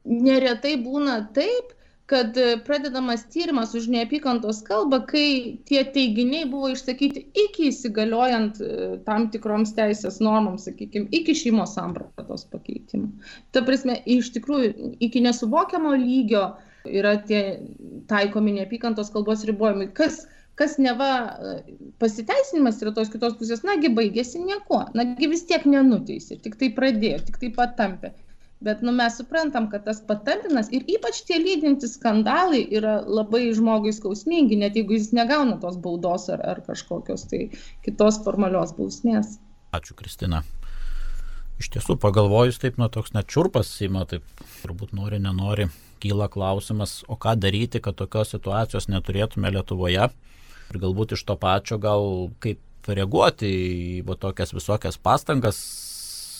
[0.04, 1.70] neretai būna taip,
[2.06, 5.28] kad e, pradedamas tyrimas už neapykantos kalbą, kai
[5.68, 8.74] tie teiginiai buvo išsakyti iki įsigaliojant e,
[9.06, 13.08] tam tikroms teisės normoms, sakykime, iki šeimos sampratos pakeitimų.
[13.56, 16.44] Ta prasme, iš tikrųjų, iki nesuvokiamo lygio
[16.84, 17.42] yra tie
[18.10, 19.88] taikomi neapykantos kalbos ribojimai.
[19.96, 20.26] Kas,
[20.60, 21.56] kas neva e,
[22.04, 27.24] pasiteisinimas yra tos kitos pusės, nagi baigėsi nieko, nagi vis tiek nenuteisė, tik tai pradėjo,
[27.30, 28.12] tik tai patampė
[28.60, 33.92] bet nu mes suprantam kad tas patampinas ir ypač tie lydintys skandalai yra labai žmogui
[33.92, 37.48] skausmingi net jeigu jis negauna tos baudos ar ar kažkokios tai
[37.84, 39.38] kitos formalios bausmės.
[39.74, 40.44] Ačiū kristina.
[41.60, 44.24] Iš tiesų pagalvojus taip na toks net čiurpas ima taip
[44.62, 45.68] turbūt nori nenori
[46.02, 50.08] kyla klausimas o ką daryti kad tokios situacijos neturėtume lietuvoje?
[50.72, 55.60] Ir galbūt iš to pačio gal kaip reaguoti į va tokias visokias pastangas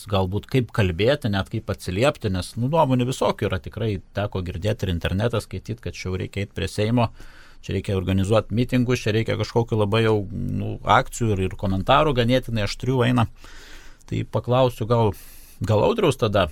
[0.09, 4.93] galbūt kaip kalbėti, net kaip atsiliepti, nes nu, nuomonių visokių yra tikrai teko girdėti ir
[4.93, 7.09] internetą skaityti, kad čia reikia eiti prie Seimo,
[7.65, 12.67] čia reikia organizuoti mitingus, čia reikia kažkokiu labai jau nu, akcijų ir, ir komentarų ganėtinai
[12.67, 13.29] aštrių eina.
[14.05, 15.15] Tai paklausiu gal,
[15.65, 16.47] gal audriaus tada,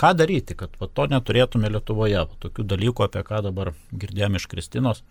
[0.00, 4.48] ką daryti, kad va, to neturėtume Lietuvoje, va, tokių dalykų, apie ką dabar girdėjome iš
[4.48, 5.04] Kristinos.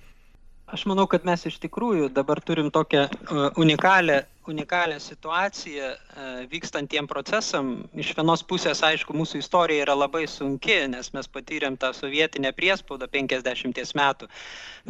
[0.71, 7.09] Aš manau, kad mes iš tikrųjų dabar turim tokią uh, unikalią, unikalią situaciją uh, vykstantiem
[7.11, 7.73] procesam.
[7.91, 13.09] Iš vienos pusės, aišku, mūsų istorija yra labai sunki, nes mes patyrėm tą sovietinę priespaudą
[13.11, 14.29] 50 metų,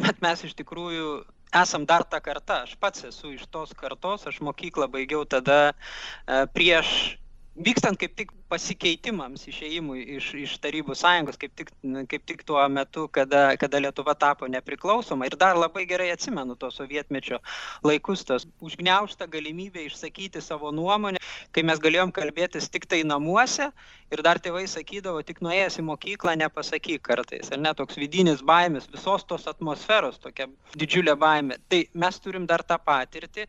[0.06, 1.16] bet mes iš tikrųjų
[1.64, 2.62] esam dar ta karta.
[2.62, 7.18] Aš pats esu iš tos kartos, aš mokyklą baigiau tada uh, prieš
[7.56, 11.72] vykstant kaip tik pasikeitimams išėjimui iš, iš Tarybų sąjungos, kaip tik,
[12.08, 15.28] kaip tik tuo metu, kada, kada Lietuva tapo nepriklausoma.
[15.28, 17.40] Ir dar labai gerai atsimenu to sovietmečio
[17.84, 21.20] laikus, tas užgneušta galimybė išsakyti savo nuomonę,
[21.52, 23.68] kai mes galėjom kalbėtis tik tai namuose
[24.12, 27.52] ir dar tėvai sakydavo, tik nuėjęs į mokyklą nepasakyk kartais.
[27.52, 31.60] Ar ne toks vidinis baimės, visos tos atmosferos tokia didžiulė baimė.
[31.68, 33.48] Tai mes turim dar tą patirtį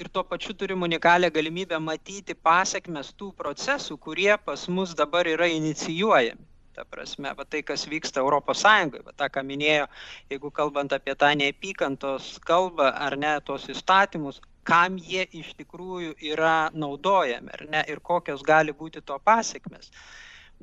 [0.00, 5.48] ir tuo pačiu turim unikalią galimybę matyti pasiekmes tų procesų, kurie pas mus dabar yra
[5.52, 6.48] inicijuojami.
[6.72, 9.84] Ta prasme, va tai, kas vyksta Europos Sąjungoje, va tą, ką minėjo,
[10.32, 16.70] jeigu kalbant apie tą neapykantos kalbą ar ne tos įstatymus, kam jie iš tikrųjų yra
[16.72, 19.92] naudojami, ar ne, ir kokios gali būti to pasiekmes.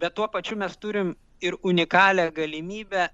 [0.02, 1.14] Bet tuo pačiu mes turim
[1.46, 3.10] ir unikalią galimybę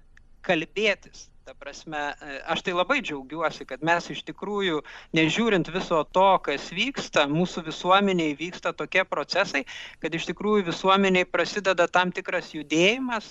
[0.46, 4.80] kalbėtis ta prasme e, aš tai labai džiaugiuosi kad mes iš tikrųjų
[5.14, 9.60] nežiūrint viso to kas vyksta mūsų visuomenėj vyksta tokie procesai
[10.02, 13.28] kad iš tikrųjų visuomenėj prasideda tam tikras judėjimas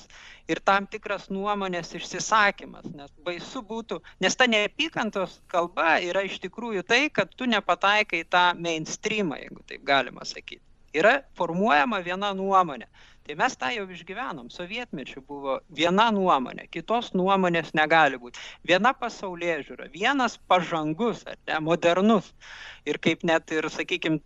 [0.47, 2.87] ir tam tikras nuomonės išsisakymas.
[2.95, 8.29] Nes baisu būtų nes ta neapykantos kalba yra iš tikrųjų tai kad tu nepataikai į
[8.31, 10.63] tą meinstrymą jeigu taip galima sakyt
[10.95, 12.87] yra formuojama viena nuomonė
[13.25, 14.51] tai mes tą jau išgyvenom.
[14.53, 18.37] Sovietmečiu buvo viena nuomonė kitos nuomonės negali būt.
[18.69, 22.29] Viena pasaulėžiūra vienas pažangus ar ne modernus.
[22.85, 24.19] Ir kaip net ir sakykim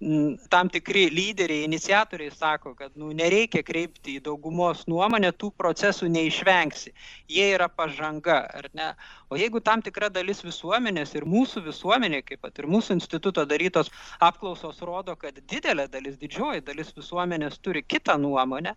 [0.52, 6.92] tam tikri lyderiai iniciatoriai sako kad nu nereikia kreipti į daugumos nuomonę tų procesų neišvengsi.
[7.32, 8.90] Jie yra pažanga ar ne?
[9.32, 13.94] O jeigu tam tikra dalis visuomenės ir mūsų visuomenė kaip vat ir mūsų instituto darytos
[14.20, 18.76] apklausos rodo kad didelė dalis didžioji dalis visuomenės turi kitą nuomonę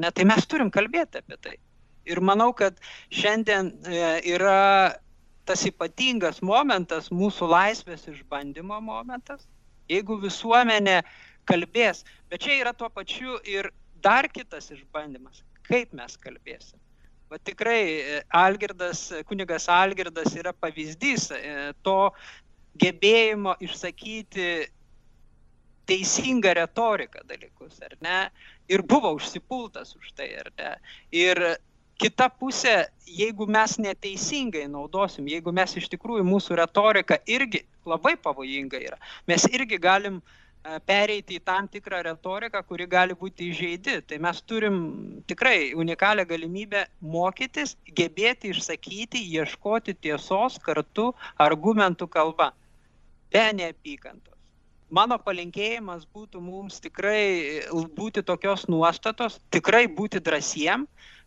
[0.00, 1.56] ne, tai mes turim kalbėti apie tai.
[2.04, 2.76] Ir manau, kad
[3.14, 4.02] šiandien e,
[4.34, 4.94] yra
[5.48, 9.46] tas ypatingas momentas, mūsų laisvės išbandymo momentas,
[9.92, 11.02] jeigu visuomenė
[11.48, 13.70] kalbės, bet čia yra tuo pačiu ir
[14.04, 16.80] dar kitas išbandymas, kaip mes kalbėsim.
[17.32, 21.98] Va tikrai e, Algirdas, kunigas Algirdas yra pavyzdys e, to
[22.80, 24.48] gebėjimo išsakyti
[25.88, 28.18] teisingą retoriką dalykus, ar ne?
[28.68, 30.70] Ir buvo užsipultas už tai, ar ne?
[31.12, 31.40] Ir
[32.00, 38.80] kita pusė, jeigu mes neteisingai naudosim, jeigu mes iš tikrųjų mūsų retorika irgi labai pavojinga
[38.80, 38.98] yra,
[39.28, 44.00] mes irgi galim e, pereiti į tam tikrą retoriką, kuri gali būti įžeidi.
[44.08, 44.76] Tai mes turim
[45.28, 52.52] tikrai unikalią galimybę mokytis, gebėti išsakyti, ieškoti tiesos kartu argumentų kalba,
[53.30, 54.33] be neapykantos
[54.94, 57.66] mano palinkėjimas būtų mums tikrai
[57.98, 60.86] būti tokios nuostatos, tikrai būti drąsiem,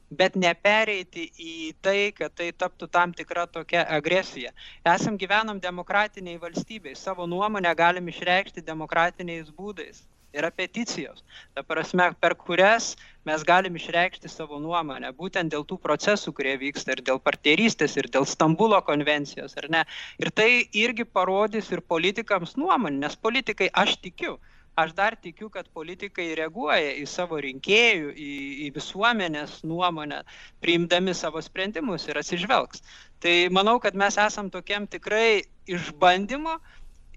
[0.09, 4.53] bet nepereiti į tai, kad tai taptų tam tikra tokia agresija.
[4.95, 10.05] Esam gyvenam demokratiniai valstybei, savo nuomonę galim išreikšti demokratiniais būdais.
[10.37, 11.23] Yra peticijos,
[11.55, 12.91] ta prasme, per kurias
[13.27, 18.09] mes galim išreikšti savo nuomonę, būtent dėl tų procesų, kurie vyksta ir dėl partnerystės, ir
[18.13, 19.81] dėl Stambulo konvencijos, ar ne.
[20.21, 20.51] Ir tai
[20.85, 24.37] irgi parodys ir politikams nuomonę, nes politikai, aš tikiu,
[24.77, 28.31] aš dar tikiu, kad politikai reaguoja į savo rinkėjų, į,
[28.67, 30.21] į visuomenės nuomonę,
[30.61, 32.83] priimdami savo sprendimus ir atsižvelgs.
[33.23, 36.59] Tai manau, kad mes esam tokiam tikrai išbandymo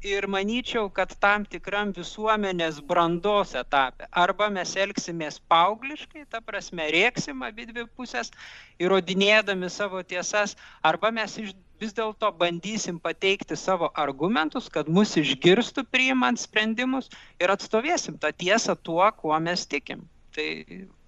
[0.02, 7.42] ir manyčiau, kad tam tikram visuomenės brandos etape arba mes elgsimės paaugliškai, ta prasme, rėksim
[7.44, 8.32] abi dvi pusės,
[8.80, 15.86] įrodinėdami savo tiesas, arba mes iš vis dėlto bandysim pateikti savo argumentus, kad mus išgirstų
[15.88, 17.08] priimant sprendimus
[17.40, 20.04] ir atstovėsim tą tiesą tuo, kuo mes tikim.
[20.36, 20.48] Tai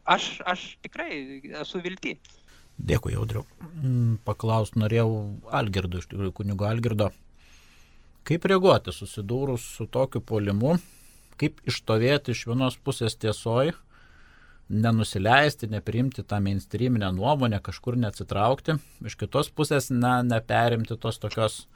[0.04, 2.16] aš, aš tikrai esu vilti.
[2.82, 3.44] Dėkui, Audriu.
[3.82, 5.10] Mm, paklaus norėjau
[5.52, 7.10] Algirdo, iš tikrųjų, kunigo Algirdo.
[8.28, 10.76] Kaip reaguoti susidūrus su tokiu polimu,
[11.40, 13.74] kaip ištovėti iš vienos pusės tiesoje,
[14.72, 21.66] nenusileisti, nepriimti tą mainstreaminę nuomonę, kažkur neatsitraukti, iš kitos pusės ne, neperimti tos tokios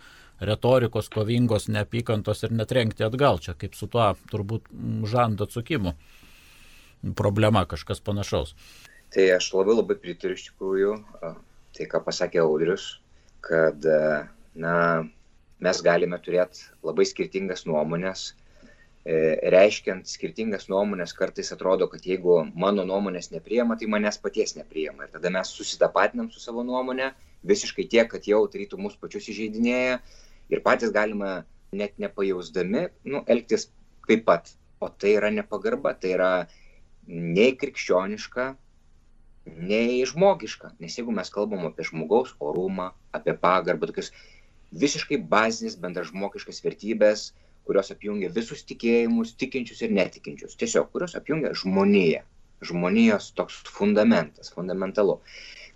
[0.40, 4.70] retorikos kovingos, neapykantos ir netrenkti atgal, čia kaip su tuo turbūt
[5.08, 5.96] žando atsukimu
[7.16, 8.54] problema kažkas panašaus.
[9.14, 12.96] Tai aš labai labai pritariu iš tikrųjų tai, ką pasakė Audrius,
[13.44, 13.84] kad
[14.56, 14.76] na,
[15.64, 18.32] mes galime turėti labai skirtingas nuomonės,
[19.06, 19.18] E,
[19.54, 25.06] reiškiant skirtingas nuomonės, kartais atrodo, kad jeigu mano nuomonės nepriema, tai manęs paties nepriema.
[25.06, 27.12] Ir tada mes susitapatinam su savo nuomonė,
[27.46, 30.00] visiškai tiek, kad jau tarytų mūsų pačius įžeidinėja
[30.50, 33.68] ir patys galime net nepajausdami, nu, elgtis
[34.10, 34.50] taip pat.
[34.82, 36.30] O tai yra nepagarba, tai yra
[37.06, 38.48] nei krikščioniška,
[39.70, 40.72] nei žmogiška.
[40.82, 44.10] Nes jeigu mes kalbam apie žmogaus orumą, apie pagarbą, tokius
[44.72, 47.28] visiškai bazinis bendražmogiškas vertybės,
[47.66, 50.56] kurios apjungia visus tikėjimus, tikinčius ir netikinčius.
[50.60, 52.22] Tiesiog, kurios apjungia žmoniją.
[52.66, 55.18] Žmonijos toks fundamentas, fundamentalu.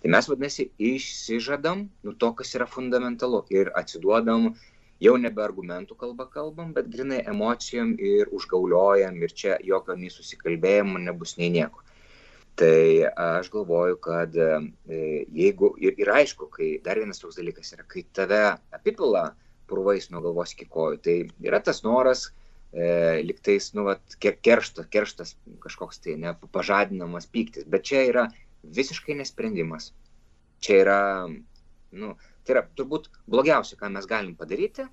[0.01, 4.47] Tai mes vadinasi išsižadam nu to, kas yra fundamentalu ir atsiduodam
[5.05, 11.01] jau nebe argumentų kalba kalbam, bet grinai emocijom ir užgauliojam ir čia jokio nei susikalbėjimo
[11.05, 11.85] nebus nei nieko.
[12.59, 14.49] Tai aš galvoju, kad e,
[15.33, 18.41] jeigu ir, ir aišku, kai dar vienas toks dalykas yra, kai tave
[18.75, 19.31] apipila
[19.71, 20.99] purvais nuo galvos iki kojų.
[21.05, 21.15] Tai
[21.47, 22.27] yra tas noras,
[22.73, 28.27] e, liktais, nu, vat, kerštas, kerštas kažkoks tai nepažadinamas pyktis, bet čia yra
[28.63, 29.91] visiškai nesprendimas.
[30.61, 30.99] Čia yra,
[31.97, 32.13] nu,
[32.45, 34.85] tai yra turbūt blogiausia, ką mes galim padaryti,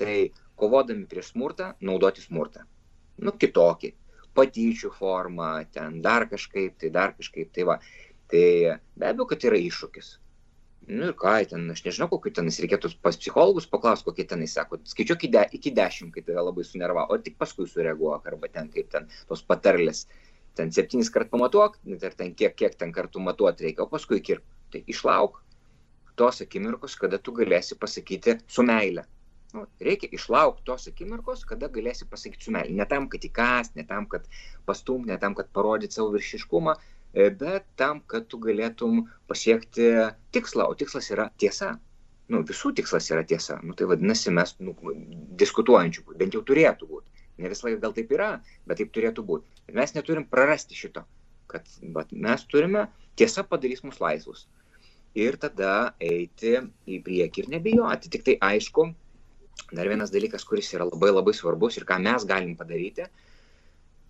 [0.00, 0.16] tai
[0.58, 2.64] kovodami prieš smurtą, naudoti smurtą.
[3.22, 3.92] Nu, kitokį,
[4.36, 7.78] patyčių formą, ten dar kažkaip, tai dar kažkaip, tai va.
[8.30, 8.44] Tai
[8.96, 10.14] be abejo, kad yra iššūkis
[10.86, 14.80] nu ir ką ten, aš nežinau, kokiu tenais reikėtų pas psichologus paklausti, kokie tenai sako,
[14.90, 18.68] skaičiuok iki, de, iki dešimt, kai tave labai sunerva, o tik paskui sureaguok, arba ten
[18.72, 20.04] kaip ten tos patarlės,
[20.58, 24.44] ten septynis kart pamatuok, ir ten kiek, kiek ten kartų matuoti reikia, o paskui kirp.
[24.72, 25.40] Tai išlauk
[26.18, 29.06] tos akimirkos, kada tu galėsi pasakyti su meile.
[29.54, 32.74] Nu, reikia išlaukti tos akimirkos, kada galėsi pasakyti su meile.
[32.74, 34.26] Ne tam, kad įkas, ne tam, kad
[34.66, 36.74] pastum, ne tam, kad parodyti savo viršiškumą,
[37.14, 39.90] E, bet tam, kad tu galėtum pasiekti
[40.34, 41.76] tikslą, o tikslas yra tiesa.
[42.32, 43.60] Nu, visų tikslas yra tiesa.
[43.62, 44.74] Nu, tai vadinasi, mes nu,
[45.42, 47.22] diskutuojančių, bent jau turėtų būti.
[47.38, 48.30] Ne visą laiką gal taip yra,
[48.66, 49.46] bet taip turėtų būti.
[49.78, 51.04] Mes neturim prarasti šito,
[51.50, 51.70] kad
[52.10, 52.88] mes turime,
[53.20, 54.48] tiesa padarys mus laisvus.
[55.14, 56.56] Ir tada eiti
[56.90, 58.10] į priekį ir nebijoti.
[58.10, 58.88] Tik tai aišku,
[59.72, 63.08] dar vienas dalykas, kuris yra labai labai svarbus ir ką mes galim padaryti,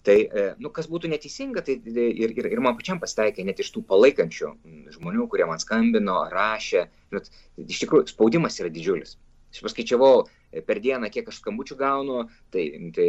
[0.05, 3.71] Tai, e, nu, kas būtų neteisinga, tai ir, ir, ir man pačiam pasitaikė net iš
[3.73, 4.51] tų palaikančių
[4.99, 6.83] žmonių, kurie man skambino, rašė.
[7.09, 7.31] Žinot,
[7.65, 9.15] iš tikrųjų, spaudimas yra didžiulis.
[9.55, 12.19] Aš paskaičiavau e, per dieną, kiek aš skambučių gaunu,
[12.53, 13.09] tai, tai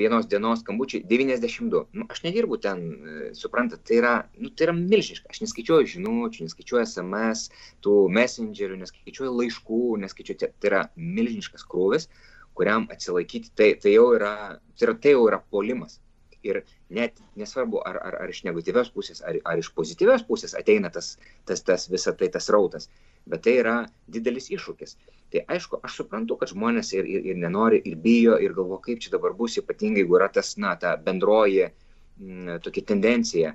[0.00, 1.84] vienos dienos skambučiai 92.
[1.96, 5.30] Nu, aš nedirbu ten, e, suprantat, tai yra, nu, tai yra milžiniška.
[5.32, 7.46] Aš neskaičiuoju žinučių, neskaičiuoju SMS,
[7.84, 12.10] tų messengerių, neskaičiuoju laiškų, neskaičiuoju, tai yra milžiniškas krūvis,
[12.58, 14.36] kuriam atsilaikyti, tai, tai, jau, yra,
[14.74, 16.00] tai, yra, tai jau yra polimas
[16.42, 20.88] Ir net nesvarbu, ar, ar, ar iš negatyvios pusės, ar, ar iš pozityvios pusės ateina
[20.92, 21.12] tas,
[21.48, 22.88] tas, tas visą tai tas rautas,
[23.28, 23.74] bet tai yra
[24.08, 24.96] didelis iššūkis.
[25.30, 29.02] Tai aišku, aš suprantu, kad žmonės ir, ir, ir nenori, ir bijo, ir galvo, kaip
[29.02, 31.72] čia dabar bus, ypatingai jeigu yra tas, na, ta bendroji m,
[32.18, 33.54] mm, tokia tendencija.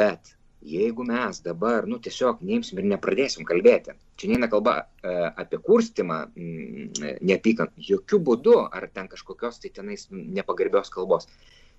[0.00, 0.32] Bet
[0.64, 5.14] jeigu mes dabar, nu, tiesiog neimsim ir nepradėsim kalbėti, čia neina kalba e,
[5.44, 11.28] apie kurstimą mm, neapykant, jokių būdų, ar ten kažkokios tai tenais nepagarbios kalbos,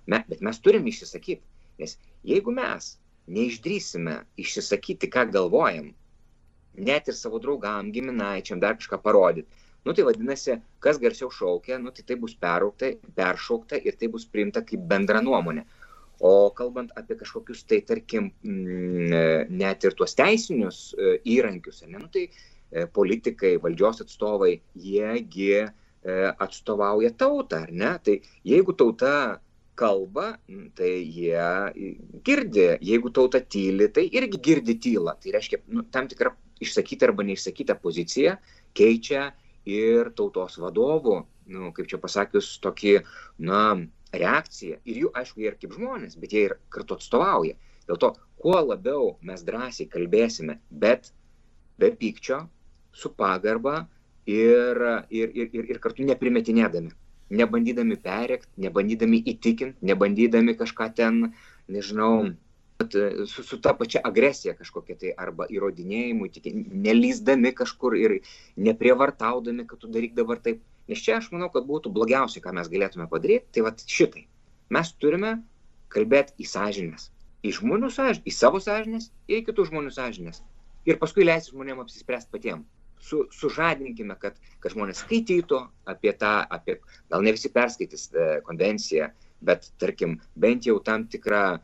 [0.06, 1.42] Me, bet mes turim išsisakyti,
[1.78, 1.94] nes
[2.26, 2.96] jeigu mes
[3.30, 5.92] neišdrysime išsisakyti, ką galvojam,
[6.76, 11.90] net ir savo draugam, giminaičiam dar kažką parodyti, nu tai vadinasi, kas garsiau šaukia, nu
[11.90, 15.66] tai tai bus peraukta, peršaukta ir tai bus priimta kaip bendra nuomonė.
[16.22, 22.06] O kalbant apie kažkokius tai, tarkim, mm, net ir tuos teisinius e, įrankius, ne, nu,
[22.14, 25.64] tai e, politikai, valdžios atstovai, jiegi e,
[26.46, 27.96] atstovauja tautą, ar ne?
[28.06, 28.14] Tai
[28.46, 29.40] jeigu tauta
[29.74, 30.36] kalba,
[30.78, 31.42] tai jie
[32.22, 35.16] girdi, jeigu tauta tyli, tai irgi girdi tylą.
[35.18, 38.36] Tai reiškia, nu, tam tikrą išsakytą arba neišsakytą poziciją
[38.78, 39.30] keičia
[39.68, 41.18] ir tautos vadovų,
[41.54, 42.96] nu, kaip čia pasakius, tokį,
[43.46, 43.62] na,
[44.12, 47.56] reakcija ir jų, aišku, jie ir kaip žmonės, bet jie ir kartu atstovauja.
[47.88, 51.12] Dėl to, kuo labiau mes drąsiai kalbėsime, bet
[51.80, 52.44] be pykčio,
[52.92, 53.86] su pagarba
[54.26, 56.92] ir, ir, ir, ir, ir kartu neprimetinėdami,
[57.32, 61.22] nebandydami perėkti, nebandydami įtikinti, nebandydami kažką ten,
[61.72, 62.36] nežinau, mm.
[63.30, 66.28] Su, su ta pačia agresija kažkokia tai arba įrodinėjimu,
[66.86, 68.18] nelyzdami kažkur ir
[68.56, 70.62] neprievartaudami, kad tu daryk dabar taip.
[70.90, 74.26] Nes čia aš manau, kad būtų blogiausia, ką mes galėtume padaryti, tai vad šitai.
[74.74, 75.36] Mes turime
[75.92, 77.10] kalbėti į sąžinės.
[77.46, 80.42] Į žmonių sąžinės, į savo sąžinės ir į kitų žmonių sąžinės.
[80.88, 82.66] Ir paskui leisti žmonėms apsispręsti patiems.
[83.02, 85.58] Su, sužadinkime, kad, kad žmonės skaitytų
[85.90, 86.76] apie tą, apie,
[87.10, 89.08] gal ne visi perskaitys e, konvenciją,
[89.42, 91.58] bet tarkim, bent jau tam tikrą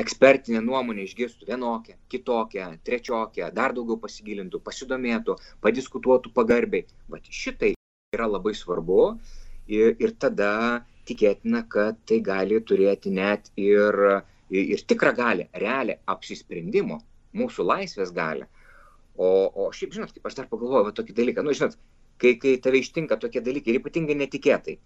[0.00, 6.86] ekspertinę nuomonę išgirstų vienokią, kitokią, trečiokią, dar daugiau pasigilintų, pasidomėtų, padiskutuotų pagarbiai.
[7.12, 7.74] Vat šitai
[8.16, 9.18] yra labai svarbu
[9.68, 14.00] ir, ir tada tikėtina, kad tai gali turėti net ir,
[14.48, 17.02] ir tikrą galę, realią apsisprendimo,
[17.36, 18.48] mūsų laisvės galę.
[19.20, 21.76] O, o šiaip, žinot, kaip aš dar pagalvoju, va tokį dalyką, nu, žinot,
[22.16, 24.78] kai, kai tave ištinka tokie dalykai ir ypatingai netikėtai,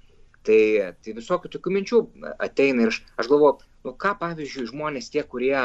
[0.47, 0.61] tai,
[1.05, 2.03] tai visokių tokių minčių
[2.49, 5.57] ateina ir aš, aš galvoju, nu, ką pavyzdžiui žmonės tie, kurie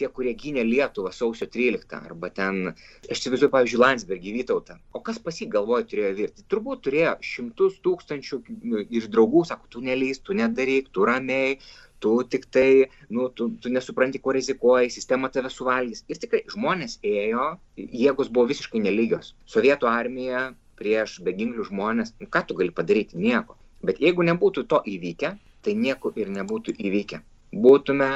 [0.00, 2.72] tie, kurie gynė Lietuvą sausio 13, arba ten,
[3.10, 4.78] aš įsivaizduoju, pavyzdžiui, Landsbergį Vytautą.
[4.96, 6.46] O kas pas jį galvoje turėjo virti?
[6.52, 11.58] Turbūt turėjo šimtus tūkstančių nu, iš draugų, sako, tu neleis, tu nedaryk, tu ramiai,
[12.00, 16.06] tu tik tai, nu, tu, tu nesupranti, kuo rizikuoji, sistema tave suvalgys.
[16.08, 19.34] Ir tikrai žmonės ėjo, jėgos buvo visiškai nelygios.
[19.50, 20.50] Sovietų armija
[20.80, 23.20] prieš beginglių žmonės, nu, ką tu gali padaryti?
[23.20, 23.59] Nieko.
[23.86, 27.20] Bet jeigu nebūtų to įvykę, tai nieko ir nebūtų įvykę.
[27.64, 28.10] Būtume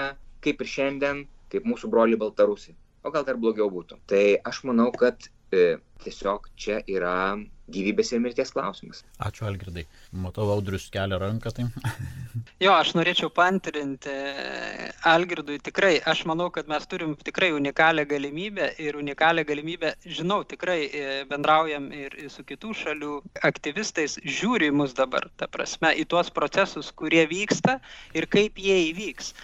[0.44, 2.76] kaip ir šiandien kaip mūsų broliai baltarusiai.
[3.04, 3.98] O gal dar blogiau būtų.
[4.08, 7.36] Tai aš manau, kad e, tiesiog čia yra
[7.72, 9.02] gyvybės ir mirties klausimas.
[9.24, 9.84] Ačiū, Algirdai.
[10.24, 11.52] Matau, Audrius kelia ranką.
[11.54, 11.66] Tai.
[12.64, 15.58] jo, aš norėčiau pantrinti e, Algirdui.
[15.64, 21.16] Tikrai, aš manau, kad mes turim tikrai unikalią galimybę ir unikalią galimybę, žinau, tikrai e,
[21.30, 27.24] bendraujam ir su kitų šalių aktyvistais, žiūri mus dabar, ta prasme, į tuos procesus, kurie
[27.30, 27.78] vyksta
[28.16, 29.34] ir kaip jie įvyks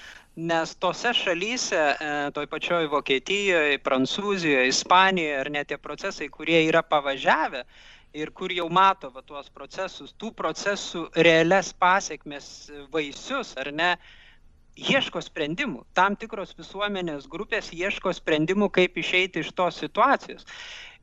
[0.41, 6.85] nes tose šalyse, e, toj pačioj Vokietijoje, Prancūzijoje, Ispanijoje, ar net tie procesai, kurie yra
[6.87, 7.65] pavažiavę
[8.15, 13.91] ir kur jau mato va, tuos procesus, tų procesų realias pasiekmes, vaisius, ar ne,
[14.77, 15.85] ieško sprendimų.
[15.95, 20.47] Tam tikros visuomenės grupės ieško sprendimų, kaip išeiti iš tos situacijos.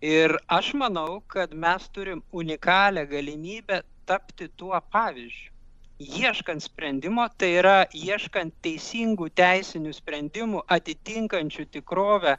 [0.03, 5.57] Ir aš manau, kad mes turim unikalią galimybę tapti tuo pavyzdžiu
[6.06, 12.34] ieškant sprendimo tai yra ieškant teisingų teisinių sprendimų atitinkančių tikrovę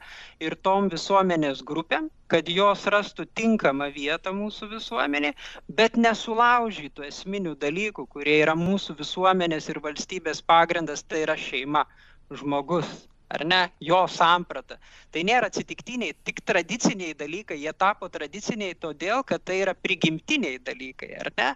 [0.47, 5.35] ir tom visuomenės grupėm kad jos rastų tinkamą vietą mūsų visuomenėj
[5.81, 11.83] bet nesulaužytų esminių dalykų kurie yra mūsų visuomenės ir valstybės pagrindas tai yra šeima
[12.31, 12.95] žmogus
[13.29, 14.79] ar ne, jo samprata.
[15.13, 21.11] Tai nėra atsitiktiniai, tik tradiciniai dalykai, jie tapo tradiciniai todėl, kad tai yra prigimtiniai dalykai,
[21.21, 21.49] ar ne?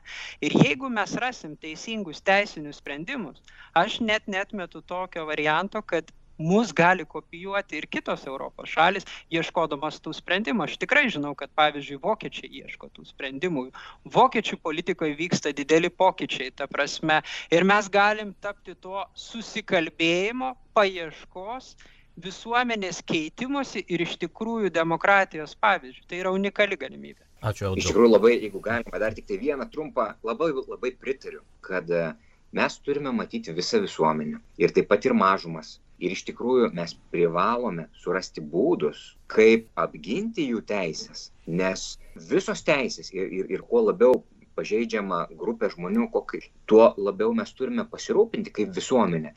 [0.46, 3.42] Ir jeigu mes rasim teisingus teisinius sprendimus,
[3.74, 10.16] aš net netmetu tokio varianto, kad mus gali kopijuoti ir kitos Europos šalis, ieškodamas tų
[10.18, 10.68] sprendimų.
[10.68, 13.68] Aš tikrai žinau, kad pavyzdžiui vokiečiai ieško tų sprendimų.
[14.14, 17.22] Vokiečių politikoje vyksta dideli pokyčiai, ta prasme.
[17.54, 21.76] Ir mes galim tapti tuo susikalbėjimo, paieškos,
[22.24, 26.04] visuomenės keitimosi ir iš tikrųjų demokratijos pavyzdžių.
[26.10, 27.22] Tai yra unikali galimybė.
[27.44, 27.82] Ačiū, Audžiu.
[27.82, 31.90] Iš tikrųjų labai, jeigu galima, dar tik tai vieną trumpą, labai, labai pritariu, kad
[32.56, 35.80] mes turime matyti visą visuomenę ir taip pat ir mažumas.
[36.02, 41.84] Ir iš tikrųjų mes privalome surasti būdus, kaip apginti jų teisės, nes
[42.32, 44.24] visos teisės ir, ir, ir kuo labiau
[44.58, 49.34] pažeidžiama grupė žmonių, kokį, tuo labiau mes turime pasirūpinti kaip visuomenė.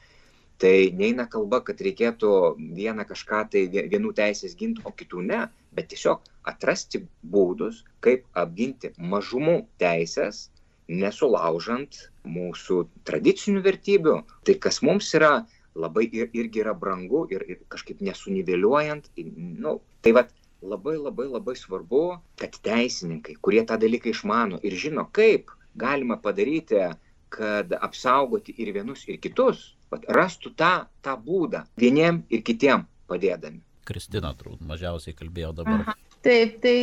[0.61, 2.31] Tai neina kalba, kad reikėtų
[2.77, 5.43] vieną kažką tai vienų teisės ginti, o kitų ne,
[5.77, 7.03] bet tiesiog atrasti
[7.35, 10.47] būdus, kaip apginti mažumų teisės,
[10.89, 14.17] nesulaužant mūsų tradicinių vertybių.
[14.47, 15.33] Tai kas mums yra
[15.77, 19.11] labai ir, irgi yra brangu ir, ir kažkaip nesuniveliuojant.
[19.37, 22.05] Nu, tai vad labai labai labai svarbu,
[22.41, 26.81] kad teisininkai, kurie tą dalyką išmano ir žino, kaip galima padaryti,
[27.29, 30.72] kad apsaugoti ir vienus, ir kitus, vat, rastų tą,
[31.05, 33.61] tą būdą vieniem ir kitiem padėdami.
[33.87, 35.85] Kristina, turbūt mažiausiai kalbėjo dabar.
[35.85, 35.95] Aha.
[36.27, 36.77] Taip, tai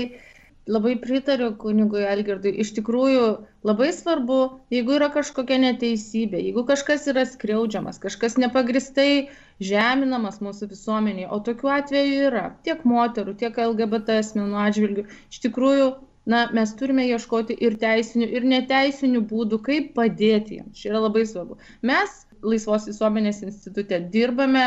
[0.68, 2.53] labai pritariu kunigui Algirdui.
[2.64, 3.26] Iš tikrųjų,
[3.68, 4.39] labai svarbu,
[4.74, 9.28] jeigu yra kažkokia neteisybė, jeigu kažkas yra skriaudžiamas, kažkas nepagristai
[9.64, 15.89] žeminamas mūsų visuomeniai, o tokių atvejų yra tiek moterų, tiek LGBT asmenų atžvilgių, iš tikrųjų,
[16.32, 20.80] na, mes turime ieškoti ir teisinių, ir neteisinių būdų, kaip padėti jiems.
[20.80, 21.59] Čia yra labai svarbu.
[21.84, 24.66] Mes Laisvos visuomenės institute dirbame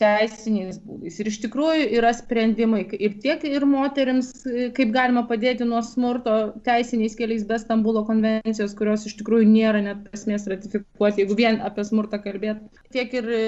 [0.00, 1.18] teisiniais būdais.
[1.20, 4.30] Ir iš tikrųjų yra sprendimai ir tiek ir moteriams,
[4.76, 6.36] kaip galima padėti nuo smurto
[6.66, 11.84] teisiniais keliais be Stambulo konvencijos, kurios iš tikrųjų nėra net prasmės ratifikuoti, jeigu vien apie
[11.86, 13.44] smurtą kalbėt, tiek ir e,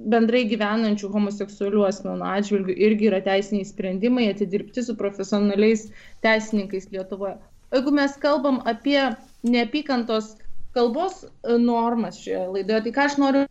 [0.00, 5.90] bendrai gyvenančių homoseksualių asmenų atžvilgių irgi yra teisiniai sprendimai atidirbti su profesionaliais
[6.24, 7.36] teisininkais Lietuvoje.
[7.70, 8.98] Jeigu mes kalbam apie
[9.46, 10.34] neapykantos
[10.74, 12.82] kalbos e, normas šioje laidoje.
[12.84, 13.42] Tai ką aš noriu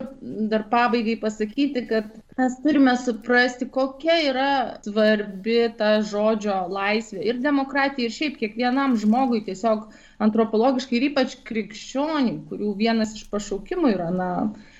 [0.52, 2.08] dar pabaigai pasakyti, kad
[2.38, 4.50] mes turime suprasti, kokia yra
[4.86, 9.86] svarbi ta žodžio laisvė ir demokratija ir šiaip kiekvienam žmogui tiesiog
[10.24, 14.30] antropologiškai ir ypač krikščioniai, kurių vienas iš pašaukimų yra, na,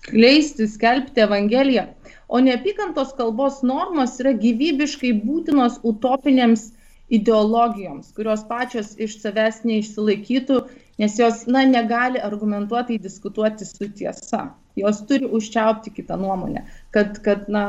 [0.09, 1.87] kleisti, skelbti Evangeliją.
[2.29, 6.71] O neapykantos kalbos normos yra gyvybiškai būtinos utopinėms
[7.11, 10.61] ideologijoms, kurios pačios iš savęs neišsilaikytų
[11.01, 14.51] nes jos na, negali argumentuotai diskutuoti su tiesa.
[14.77, 17.65] Jos turi užčiaupti kitą nuomonę, kad, kad na,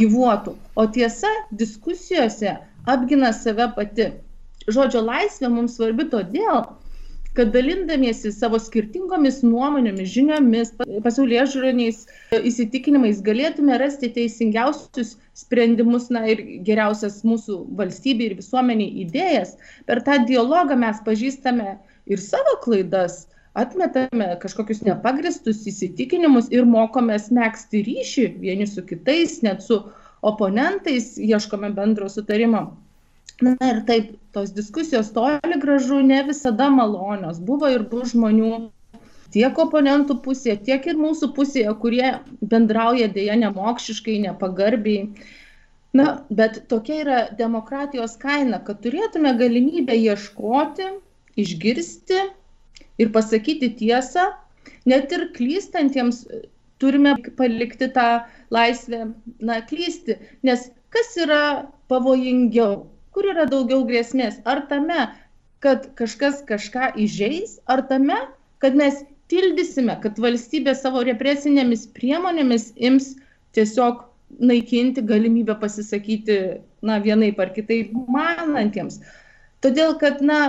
[0.00, 0.54] gyvuotų.
[0.78, 2.56] O tiesa diskusijose
[2.88, 4.12] apgina save pati.
[4.70, 6.62] Žodžio laisvė mums svarbi todėl,
[7.34, 10.72] kad dalindamiesi savo skirtingomis nuomonėmis, žiniomis,
[11.04, 12.00] pasaulyje žiūroniais
[12.50, 19.54] įsitikinimais galėtume rasti teisingiausius sprendimus na, ir geriausias mūsų valstybė ir visuomeniai idėjas.
[19.86, 21.78] Per tą dialogą mes pažįstame
[22.10, 23.24] ir savo klaidas,
[23.58, 29.80] atmetame kažkokius nepagristus įsitikinimus ir mokomės mėgsti ryšį vieni su kitais, net su
[30.26, 32.68] oponentais ieškome bendro sutarimo.
[33.40, 37.40] Na ir taip, tos diskusijos toli gražu ne visada malonios.
[37.40, 38.68] Buvo ir bus žmonių
[39.34, 42.10] tiek oponentų pusėje, tiek ir mūsų pusėje, kurie
[42.42, 45.06] bendrauja dėja nemokšiškai, nepagarbiai.
[45.96, 50.90] Na, bet tokia yra demokratijos kaina, kad turėtume galimybę ieškoti
[51.38, 52.22] išgirsti
[53.00, 54.30] ir pasakyti tiesą,
[54.88, 56.24] net ir klystantiems
[56.80, 58.08] turime palikti tą
[58.50, 60.16] laisvę, na, klysti.
[60.42, 64.40] Nes kas yra pavojingiau, kur yra daugiau grėsmės?
[64.48, 65.08] Ar tame,
[65.64, 68.16] kad kažkas kažką įžeis, ar tame,
[68.64, 73.14] kad mes tildysime, kad valstybė savo represinėmis priemonėmis ims
[73.56, 74.06] tiesiog
[74.40, 76.38] naikinti galimybę pasisakyti,
[76.86, 79.00] na, vienaip ar kitaip manantiems.
[79.60, 80.40] Todėl, kad, na,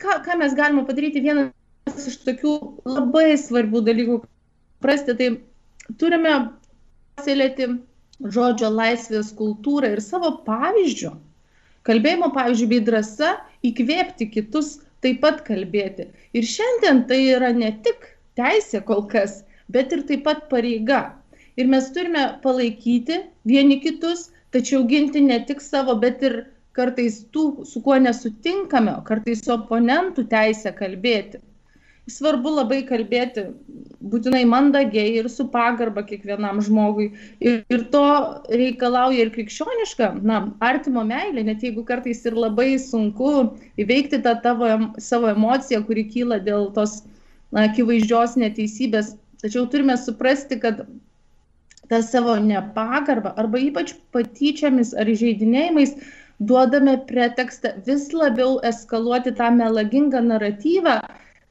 [0.00, 2.54] ką, ką mes galime padaryti, vienas iš tokių
[2.88, 4.18] labai svarbių dalykų,
[4.84, 5.28] prasti, tai
[6.00, 6.34] turime
[7.18, 7.68] pasilėti
[8.20, 11.12] žodžio laisvės kultūrą ir savo pavyzdžių,
[11.88, 13.34] kalbėjimo pavyzdžių bei drąsa
[13.66, 16.08] įkvėpti kitus taip pat kalbėti.
[16.36, 18.04] Ir šiandien tai yra ne tik
[18.40, 19.40] teisė kol kas,
[19.72, 21.00] bet ir taip pat pareiga.
[21.56, 26.42] Ir mes turime palaikyti vieni kitus, tačiau ginti ne tik savo, bet ir
[26.76, 31.40] kartais tų, su kuo nesutinkame, kartais su oponentų teisė kalbėti.
[32.10, 33.44] Svarbu labai kalbėti
[34.12, 37.10] būtinai mandagiai ir su pagarba kiekvienam žmogui.
[37.44, 38.02] Ir, ir to
[38.50, 43.34] reikalauja ir krikščioniška, na, artimo meilė, net jeigu kartais ir labai sunku
[43.78, 47.02] įveikti tą tavo savo emociją, kuri kyla dėl tos
[47.52, 49.14] na, akivaizdžios neteisybės.
[49.44, 50.82] Tačiau turime suprasti, kad
[51.90, 55.94] tą savo nepagarbą arba ypač patyčiamis ar įžeidinėjimais
[56.40, 60.98] duodame pretekstą vis labiau eskaluoti tą melagingą naratyvą,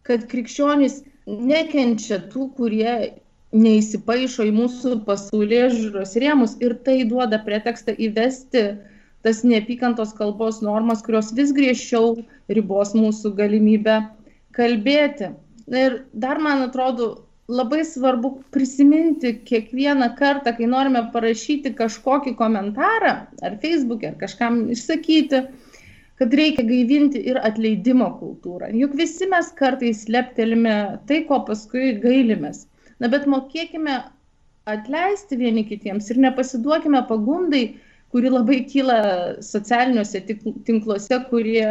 [0.07, 2.93] kad krikščionys nekenčia tų, kurie
[3.53, 8.65] neįsipaišo į mūsų pasaulyje žiūros rėmus ir tai duoda pretekstą įvesti
[9.25, 12.15] tas neapykantos kalbos normas, kurios vis griežčiau
[12.49, 13.97] ribos mūsų galimybę
[14.55, 15.33] kalbėti.
[15.69, 17.09] Ir dar man atrodo
[17.49, 25.41] labai svarbu prisiminti kiekvieną kartą, kai norime parašyti kažkokį komentarą, ar Facebook'e, ar kažkam išsakyti,
[26.19, 28.69] kad reikia gaivinti ir atleidimo kultūrą.
[28.75, 30.75] Juk visi mes kartais leptelime
[31.09, 32.65] tai, ko paskui gailimės.
[32.99, 34.01] Na bet mokėkime
[34.69, 37.63] atleisti vieni kitiems ir nepasiduokime pagundai,
[38.13, 38.99] kuri labai kyla
[39.45, 40.21] socialiniuose
[40.67, 41.65] tinkluose, kurie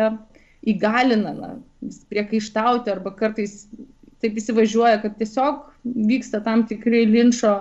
[0.69, 1.53] įgalina na,
[2.11, 3.67] priekaištauti arba kartais
[4.23, 5.65] taip įsivažiuoja, kad tiesiog
[6.09, 7.55] vyksta tam tikrai linčio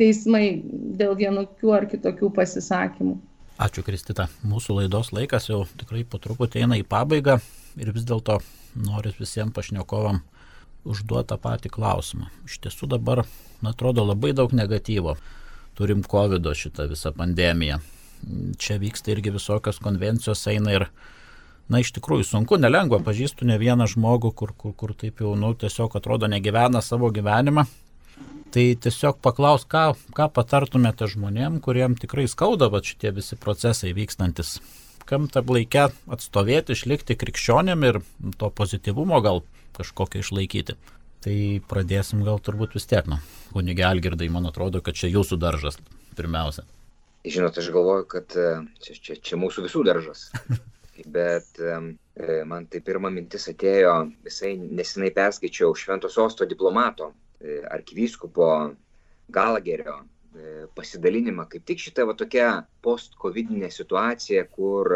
[0.00, 0.62] teismai
[0.98, 3.16] dėl vienokių ar kitokių pasisakymų.
[3.64, 4.26] Ačiū Kristita.
[4.42, 7.38] Mūsų laidos laikas jau tikrai po truputį eina į pabaigą
[7.78, 8.40] ir vis dėlto
[8.74, 10.22] noriu visiems pašnekovam
[10.84, 12.28] užduoti tą patį klausimą.
[12.48, 13.22] Iš tiesų dabar,
[13.62, 15.16] man atrodo, labai daug negatyvo.
[15.78, 17.80] Turim COVID šitą visą pandemiją.
[18.58, 20.86] Čia vyksta irgi visokios konvencijos eina ir
[21.68, 25.54] na iš tikrųjų sunku, nelengva, pažįstu ne vieną žmogų, kur, kur, kur taip jau, nu,
[25.56, 27.66] tiesiog atrodo negyvena savo gyvenimą.
[28.54, 34.60] Tai tiesiog paklaus, ką, ką patartumėte žmonėm, kuriem tikrai skauda va šitie visi procesai vykstantis.
[35.08, 37.98] Kam tarp laikę atstovėti, išlikti krikščionėm ir
[38.38, 39.42] to pozityvumo gal
[39.74, 40.76] kažkokią išlaikyti.
[41.24, 41.34] Tai
[41.66, 43.18] pradėsim gal turbūt vis tiek, nu,
[43.56, 45.80] kunigė Algirdai, man atrodo, kad čia jūsų daržas
[46.14, 46.62] pirmiausia.
[47.24, 48.48] Žinot, aš galvoju, kad e,
[48.84, 50.28] čia, čia, čia mūsų visų daržas.
[51.02, 58.48] bet e, man tai pirma mintis atėjo, visai nesinai perskaičiau Švento Sosto diplomato, e, arkivyskupo
[59.34, 62.48] Galagerio e, pasidalinimą, kaip tik šitą va tokia
[62.84, 64.92] post-covidinė situacija, kur,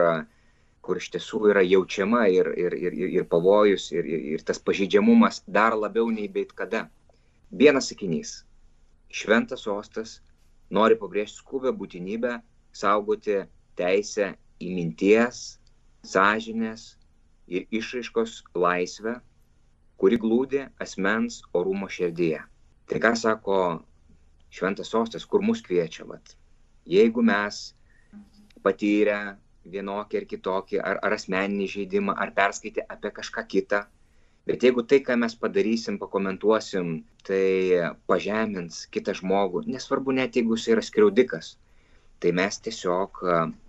[0.85, 5.43] kur iš tiesų yra jaučiama ir, ir, ir, ir pavojus, ir, ir, ir tas pažeidžiamumas
[5.47, 6.87] dar labiau nei bet kada.
[7.51, 8.43] Vienas sakinys.
[9.09, 10.19] Šventas Sostas
[10.71, 12.39] nori pabrėžti skubę būtinybę
[12.77, 13.41] saugoti
[13.79, 15.58] teisę į minties,
[16.15, 16.95] sąžinės
[17.49, 19.19] ir išraiškos laisvę,
[19.99, 22.43] kuri glūdi asmens orumo širdyje.
[22.89, 23.59] Tai ką sako
[24.55, 26.37] šventas sostas, kur mus kviečia, vat.
[26.89, 27.75] jeigu mes
[28.65, 29.37] patyrę
[29.69, 33.83] vienokį ar kitokį, ar, ar asmeninį žaidimą, ar perskaitę apie kažką kitą,
[34.49, 40.71] bet jeigu tai, ką mes padarysim, pakomentuosim, tai pažemins kitą žmogų, nesvarbu net jeigu jis
[40.73, 41.57] yra skriaudikas,
[42.23, 43.21] tai mes tiesiog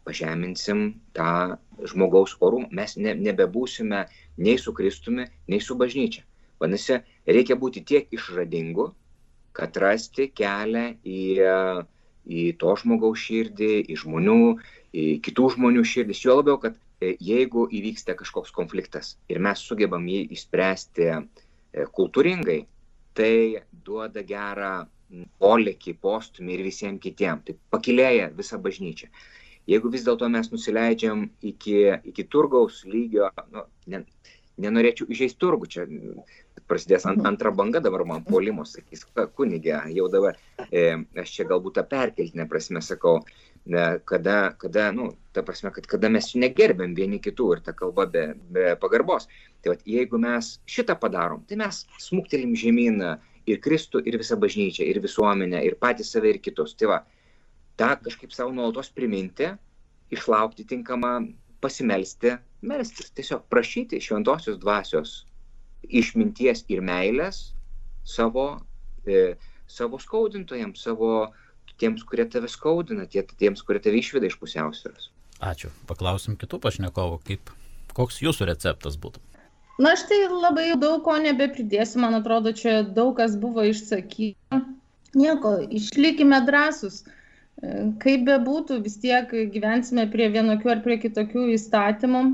[0.08, 1.58] pažeminsim tą
[1.92, 4.06] žmogaus orumą, mes ne, nebebūsime
[4.42, 6.26] nei su Kristumi, nei su bažnyčia.
[6.60, 8.90] Vadinasi, reikia būti tiek išradingu,
[9.56, 11.22] kad rasti kelią į,
[12.26, 14.42] į to žmogaus širdį, į žmonių,
[14.94, 16.24] į kitų žmonių širdis.
[16.26, 21.20] Jo labiau, kad e, jeigu įvyksta kažkoks konfliktas ir mes sugebam jį išspręsti e,
[21.96, 22.62] kultūringai,
[23.16, 23.34] tai
[23.86, 24.74] duoda gerą
[25.42, 27.46] polėkį, postumį ir visiems kitiems.
[27.48, 29.10] Tai pakilėja visa bažnyčia.
[29.70, 31.80] Jeigu vis dėlto mes nusileidžiam iki,
[32.12, 34.04] iki turgaus lygio, nu, ne,
[34.60, 35.86] nenorėčiau įžeisti turgų, čia
[36.70, 39.06] prasidės ant, antra banga dabar man polimo, sakys,
[39.38, 40.38] kunigė, jau dabar,
[40.70, 40.84] e,
[41.22, 43.20] aš čia galbūt tą perkeltinę prasme sakau,
[43.70, 48.06] ne, kada, kada, nu, ta prasme, kad kada mes negerbėm vieni kitų ir ta kalba
[48.10, 49.30] be, be pagarbos.
[49.64, 53.02] Tai vat, jeigu mes šitą padarom, tai mes smuktelim žemyn
[53.48, 56.76] ir Kristų, ir visą bažnyčią, ir visuomenę, ir patį save, ir kitus.
[56.80, 57.00] Tai va,
[57.80, 59.52] tą kažkaip savo nuolatos priminti,
[60.14, 61.14] išlaukti tinkamą,
[61.64, 65.24] pasimelsti, melstis, tiesiog prašyti šventosios dvasios
[65.84, 67.54] išminties ir meilės
[68.08, 68.60] savo,
[69.08, 69.36] e,
[69.68, 71.30] savo skaudintojams, savo
[71.80, 75.10] tiems, kurie tave skaudina, tie, tiems, kurie tave išveda iš pusiausvėros.
[75.40, 75.72] Ačiū.
[75.88, 77.52] Paklausim kitų pašnekovų, kaip,
[77.96, 79.24] koks jūsų receptas būtų.
[79.80, 84.60] Na, aš tai labai daug ko nebepridėsiu, man atrodo, čia daug kas buvo išsakyta.
[85.16, 87.06] Nieko, išlikime drąsus.
[88.04, 92.26] Kaip bebūtų, vis tiek gyvensime prie vienokių ar prie kitokių įstatymų.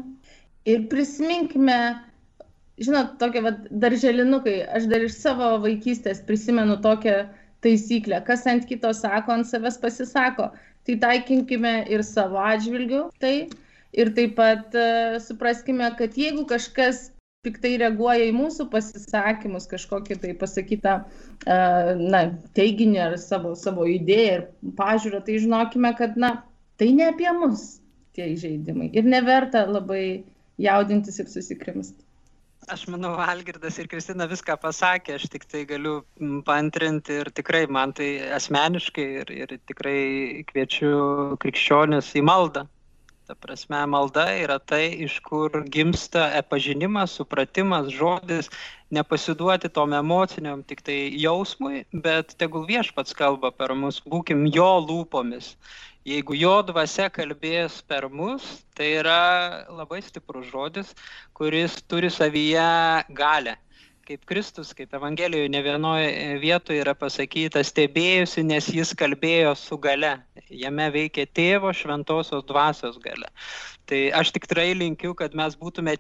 [0.74, 1.78] Ir prisiminkime,
[2.82, 7.28] žinot, tokie va, darželinukai, aš dar iš savo vaikystės prisimenu tokią
[7.66, 10.50] taisyklę, kas ant kito sako, ant savęs pasisako.
[10.86, 13.08] Tai taikinkime ir savo atžvilgių.
[13.22, 13.36] Tai
[13.93, 17.12] ir taip pat uh, supraskime, kad jeigu kažkas
[17.46, 20.96] piktai reaguoja į mūsų pasisakymus, kažkokį tai pasakytą
[21.46, 22.22] na,
[22.58, 24.48] teiginį ar savo, savo idėją ir
[24.80, 26.36] pažiūrą, tai žinokime, kad na,
[26.82, 27.76] tai ne apie mus
[28.16, 30.24] tie įžeidimai ir neverta labai
[30.62, 32.02] jaudintis ir susikrimsti.
[32.72, 36.00] Aš manau, Algirdas ir Kristina viską pasakė, aš tik tai galiu
[36.48, 42.66] pantrinti ir tikrai man tai asmeniškai ir, ir tikrai kviečiu krikščionis į maldą
[43.26, 48.51] Ta prasme, malda yra tai, iš kur gimsta pažinimas, supratimas, žodis,
[48.93, 55.55] nepasiduoti tom emociniam tik tai jausmui, bet tegul viešpats kalba per mus, būkim jo lūpomis.
[56.05, 58.45] Jeigu jo dvasia kalbės per mus,
[58.78, 59.19] tai yra
[59.73, 60.93] labai stiprus žodis,
[61.34, 62.69] kuris turi savyje
[63.09, 63.57] galę
[64.06, 66.10] kaip Kristus, kaip Evangelijoje ne vienoje
[66.41, 70.14] vietoje yra pasakyta, stebėjusi, nes jis kalbėjo su gale.
[70.49, 73.32] Jame veikia tėvo šventosios dvasios gale.
[73.89, 75.97] Tai aš tikrai linkiu, kad mes būtume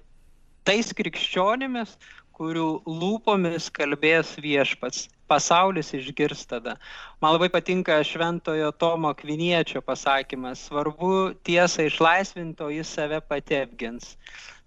[0.65, 1.97] tais krikščionimis,
[2.35, 5.07] kurių lūpomis kalbės viešpats.
[5.25, 6.75] Pasaulis išgirs tada.
[7.23, 14.13] Man labai patinka šventojo Tomo Kviniečio pasakymas, svarbu tiesą išlaisvinti, o jis save pati apgins.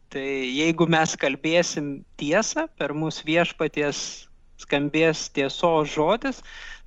[0.08, 1.88] Tai jeigu mes kalbėsim
[2.20, 3.98] tiesą, per mūsų viešpaties
[4.58, 6.40] skambės tiesos žodis,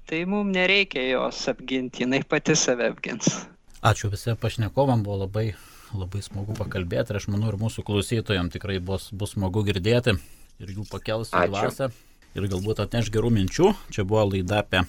[0.09, 3.43] tai mums nereikia jos apginti, jinai pati save apgins.
[3.85, 5.51] Ačiū visiems pašnekovam, buvo labai,
[5.93, 10.17] labai smagu pakalbėti ir aš manau ir mūsų klausytojams tikrai bus, bus smagu girdėti
[10.61, 11.91] ir jų pakels į dvasę
[12.37, 13.71] ir galbūt atneš gerų minčių.
[13.93, 14.83] Čia buvo laida apie,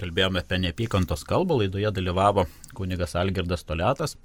[0.00, 2.46] kalbėjome apie neapykantos kalbą, laidoje dalyvavo
[2.78, 4.16] kunigas Algirdas Toletas,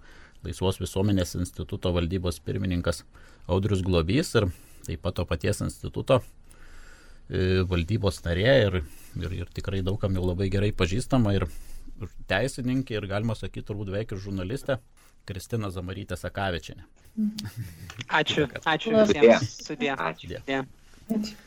[0.48, 3.04] Laisvos visuomenės instituto valdybos pirmininkas
[3.52, 4.50] Audrius Globys ir
[4.88, 8.80] taip pat to paties instituto e, valdybos narė ir,
[9.20, 11.48] ir, ir tikrai daugam jau labai gerai pažįstama ir,
[12.00, 14.80] ir teisininkė ir galima sakyti turbūt beveik ir žurnalistė
[15.28, 16.88] Kristina Zamarytė Sakavičianė.
[18.22, 19.58] Ačiū, ačiū visiems.
[19.68, 19.92] Sudė.
[19.98, 20.38] Ačiū.
[20.38, 20.64] Sudė.
[21.18, 21.38] Ačiū.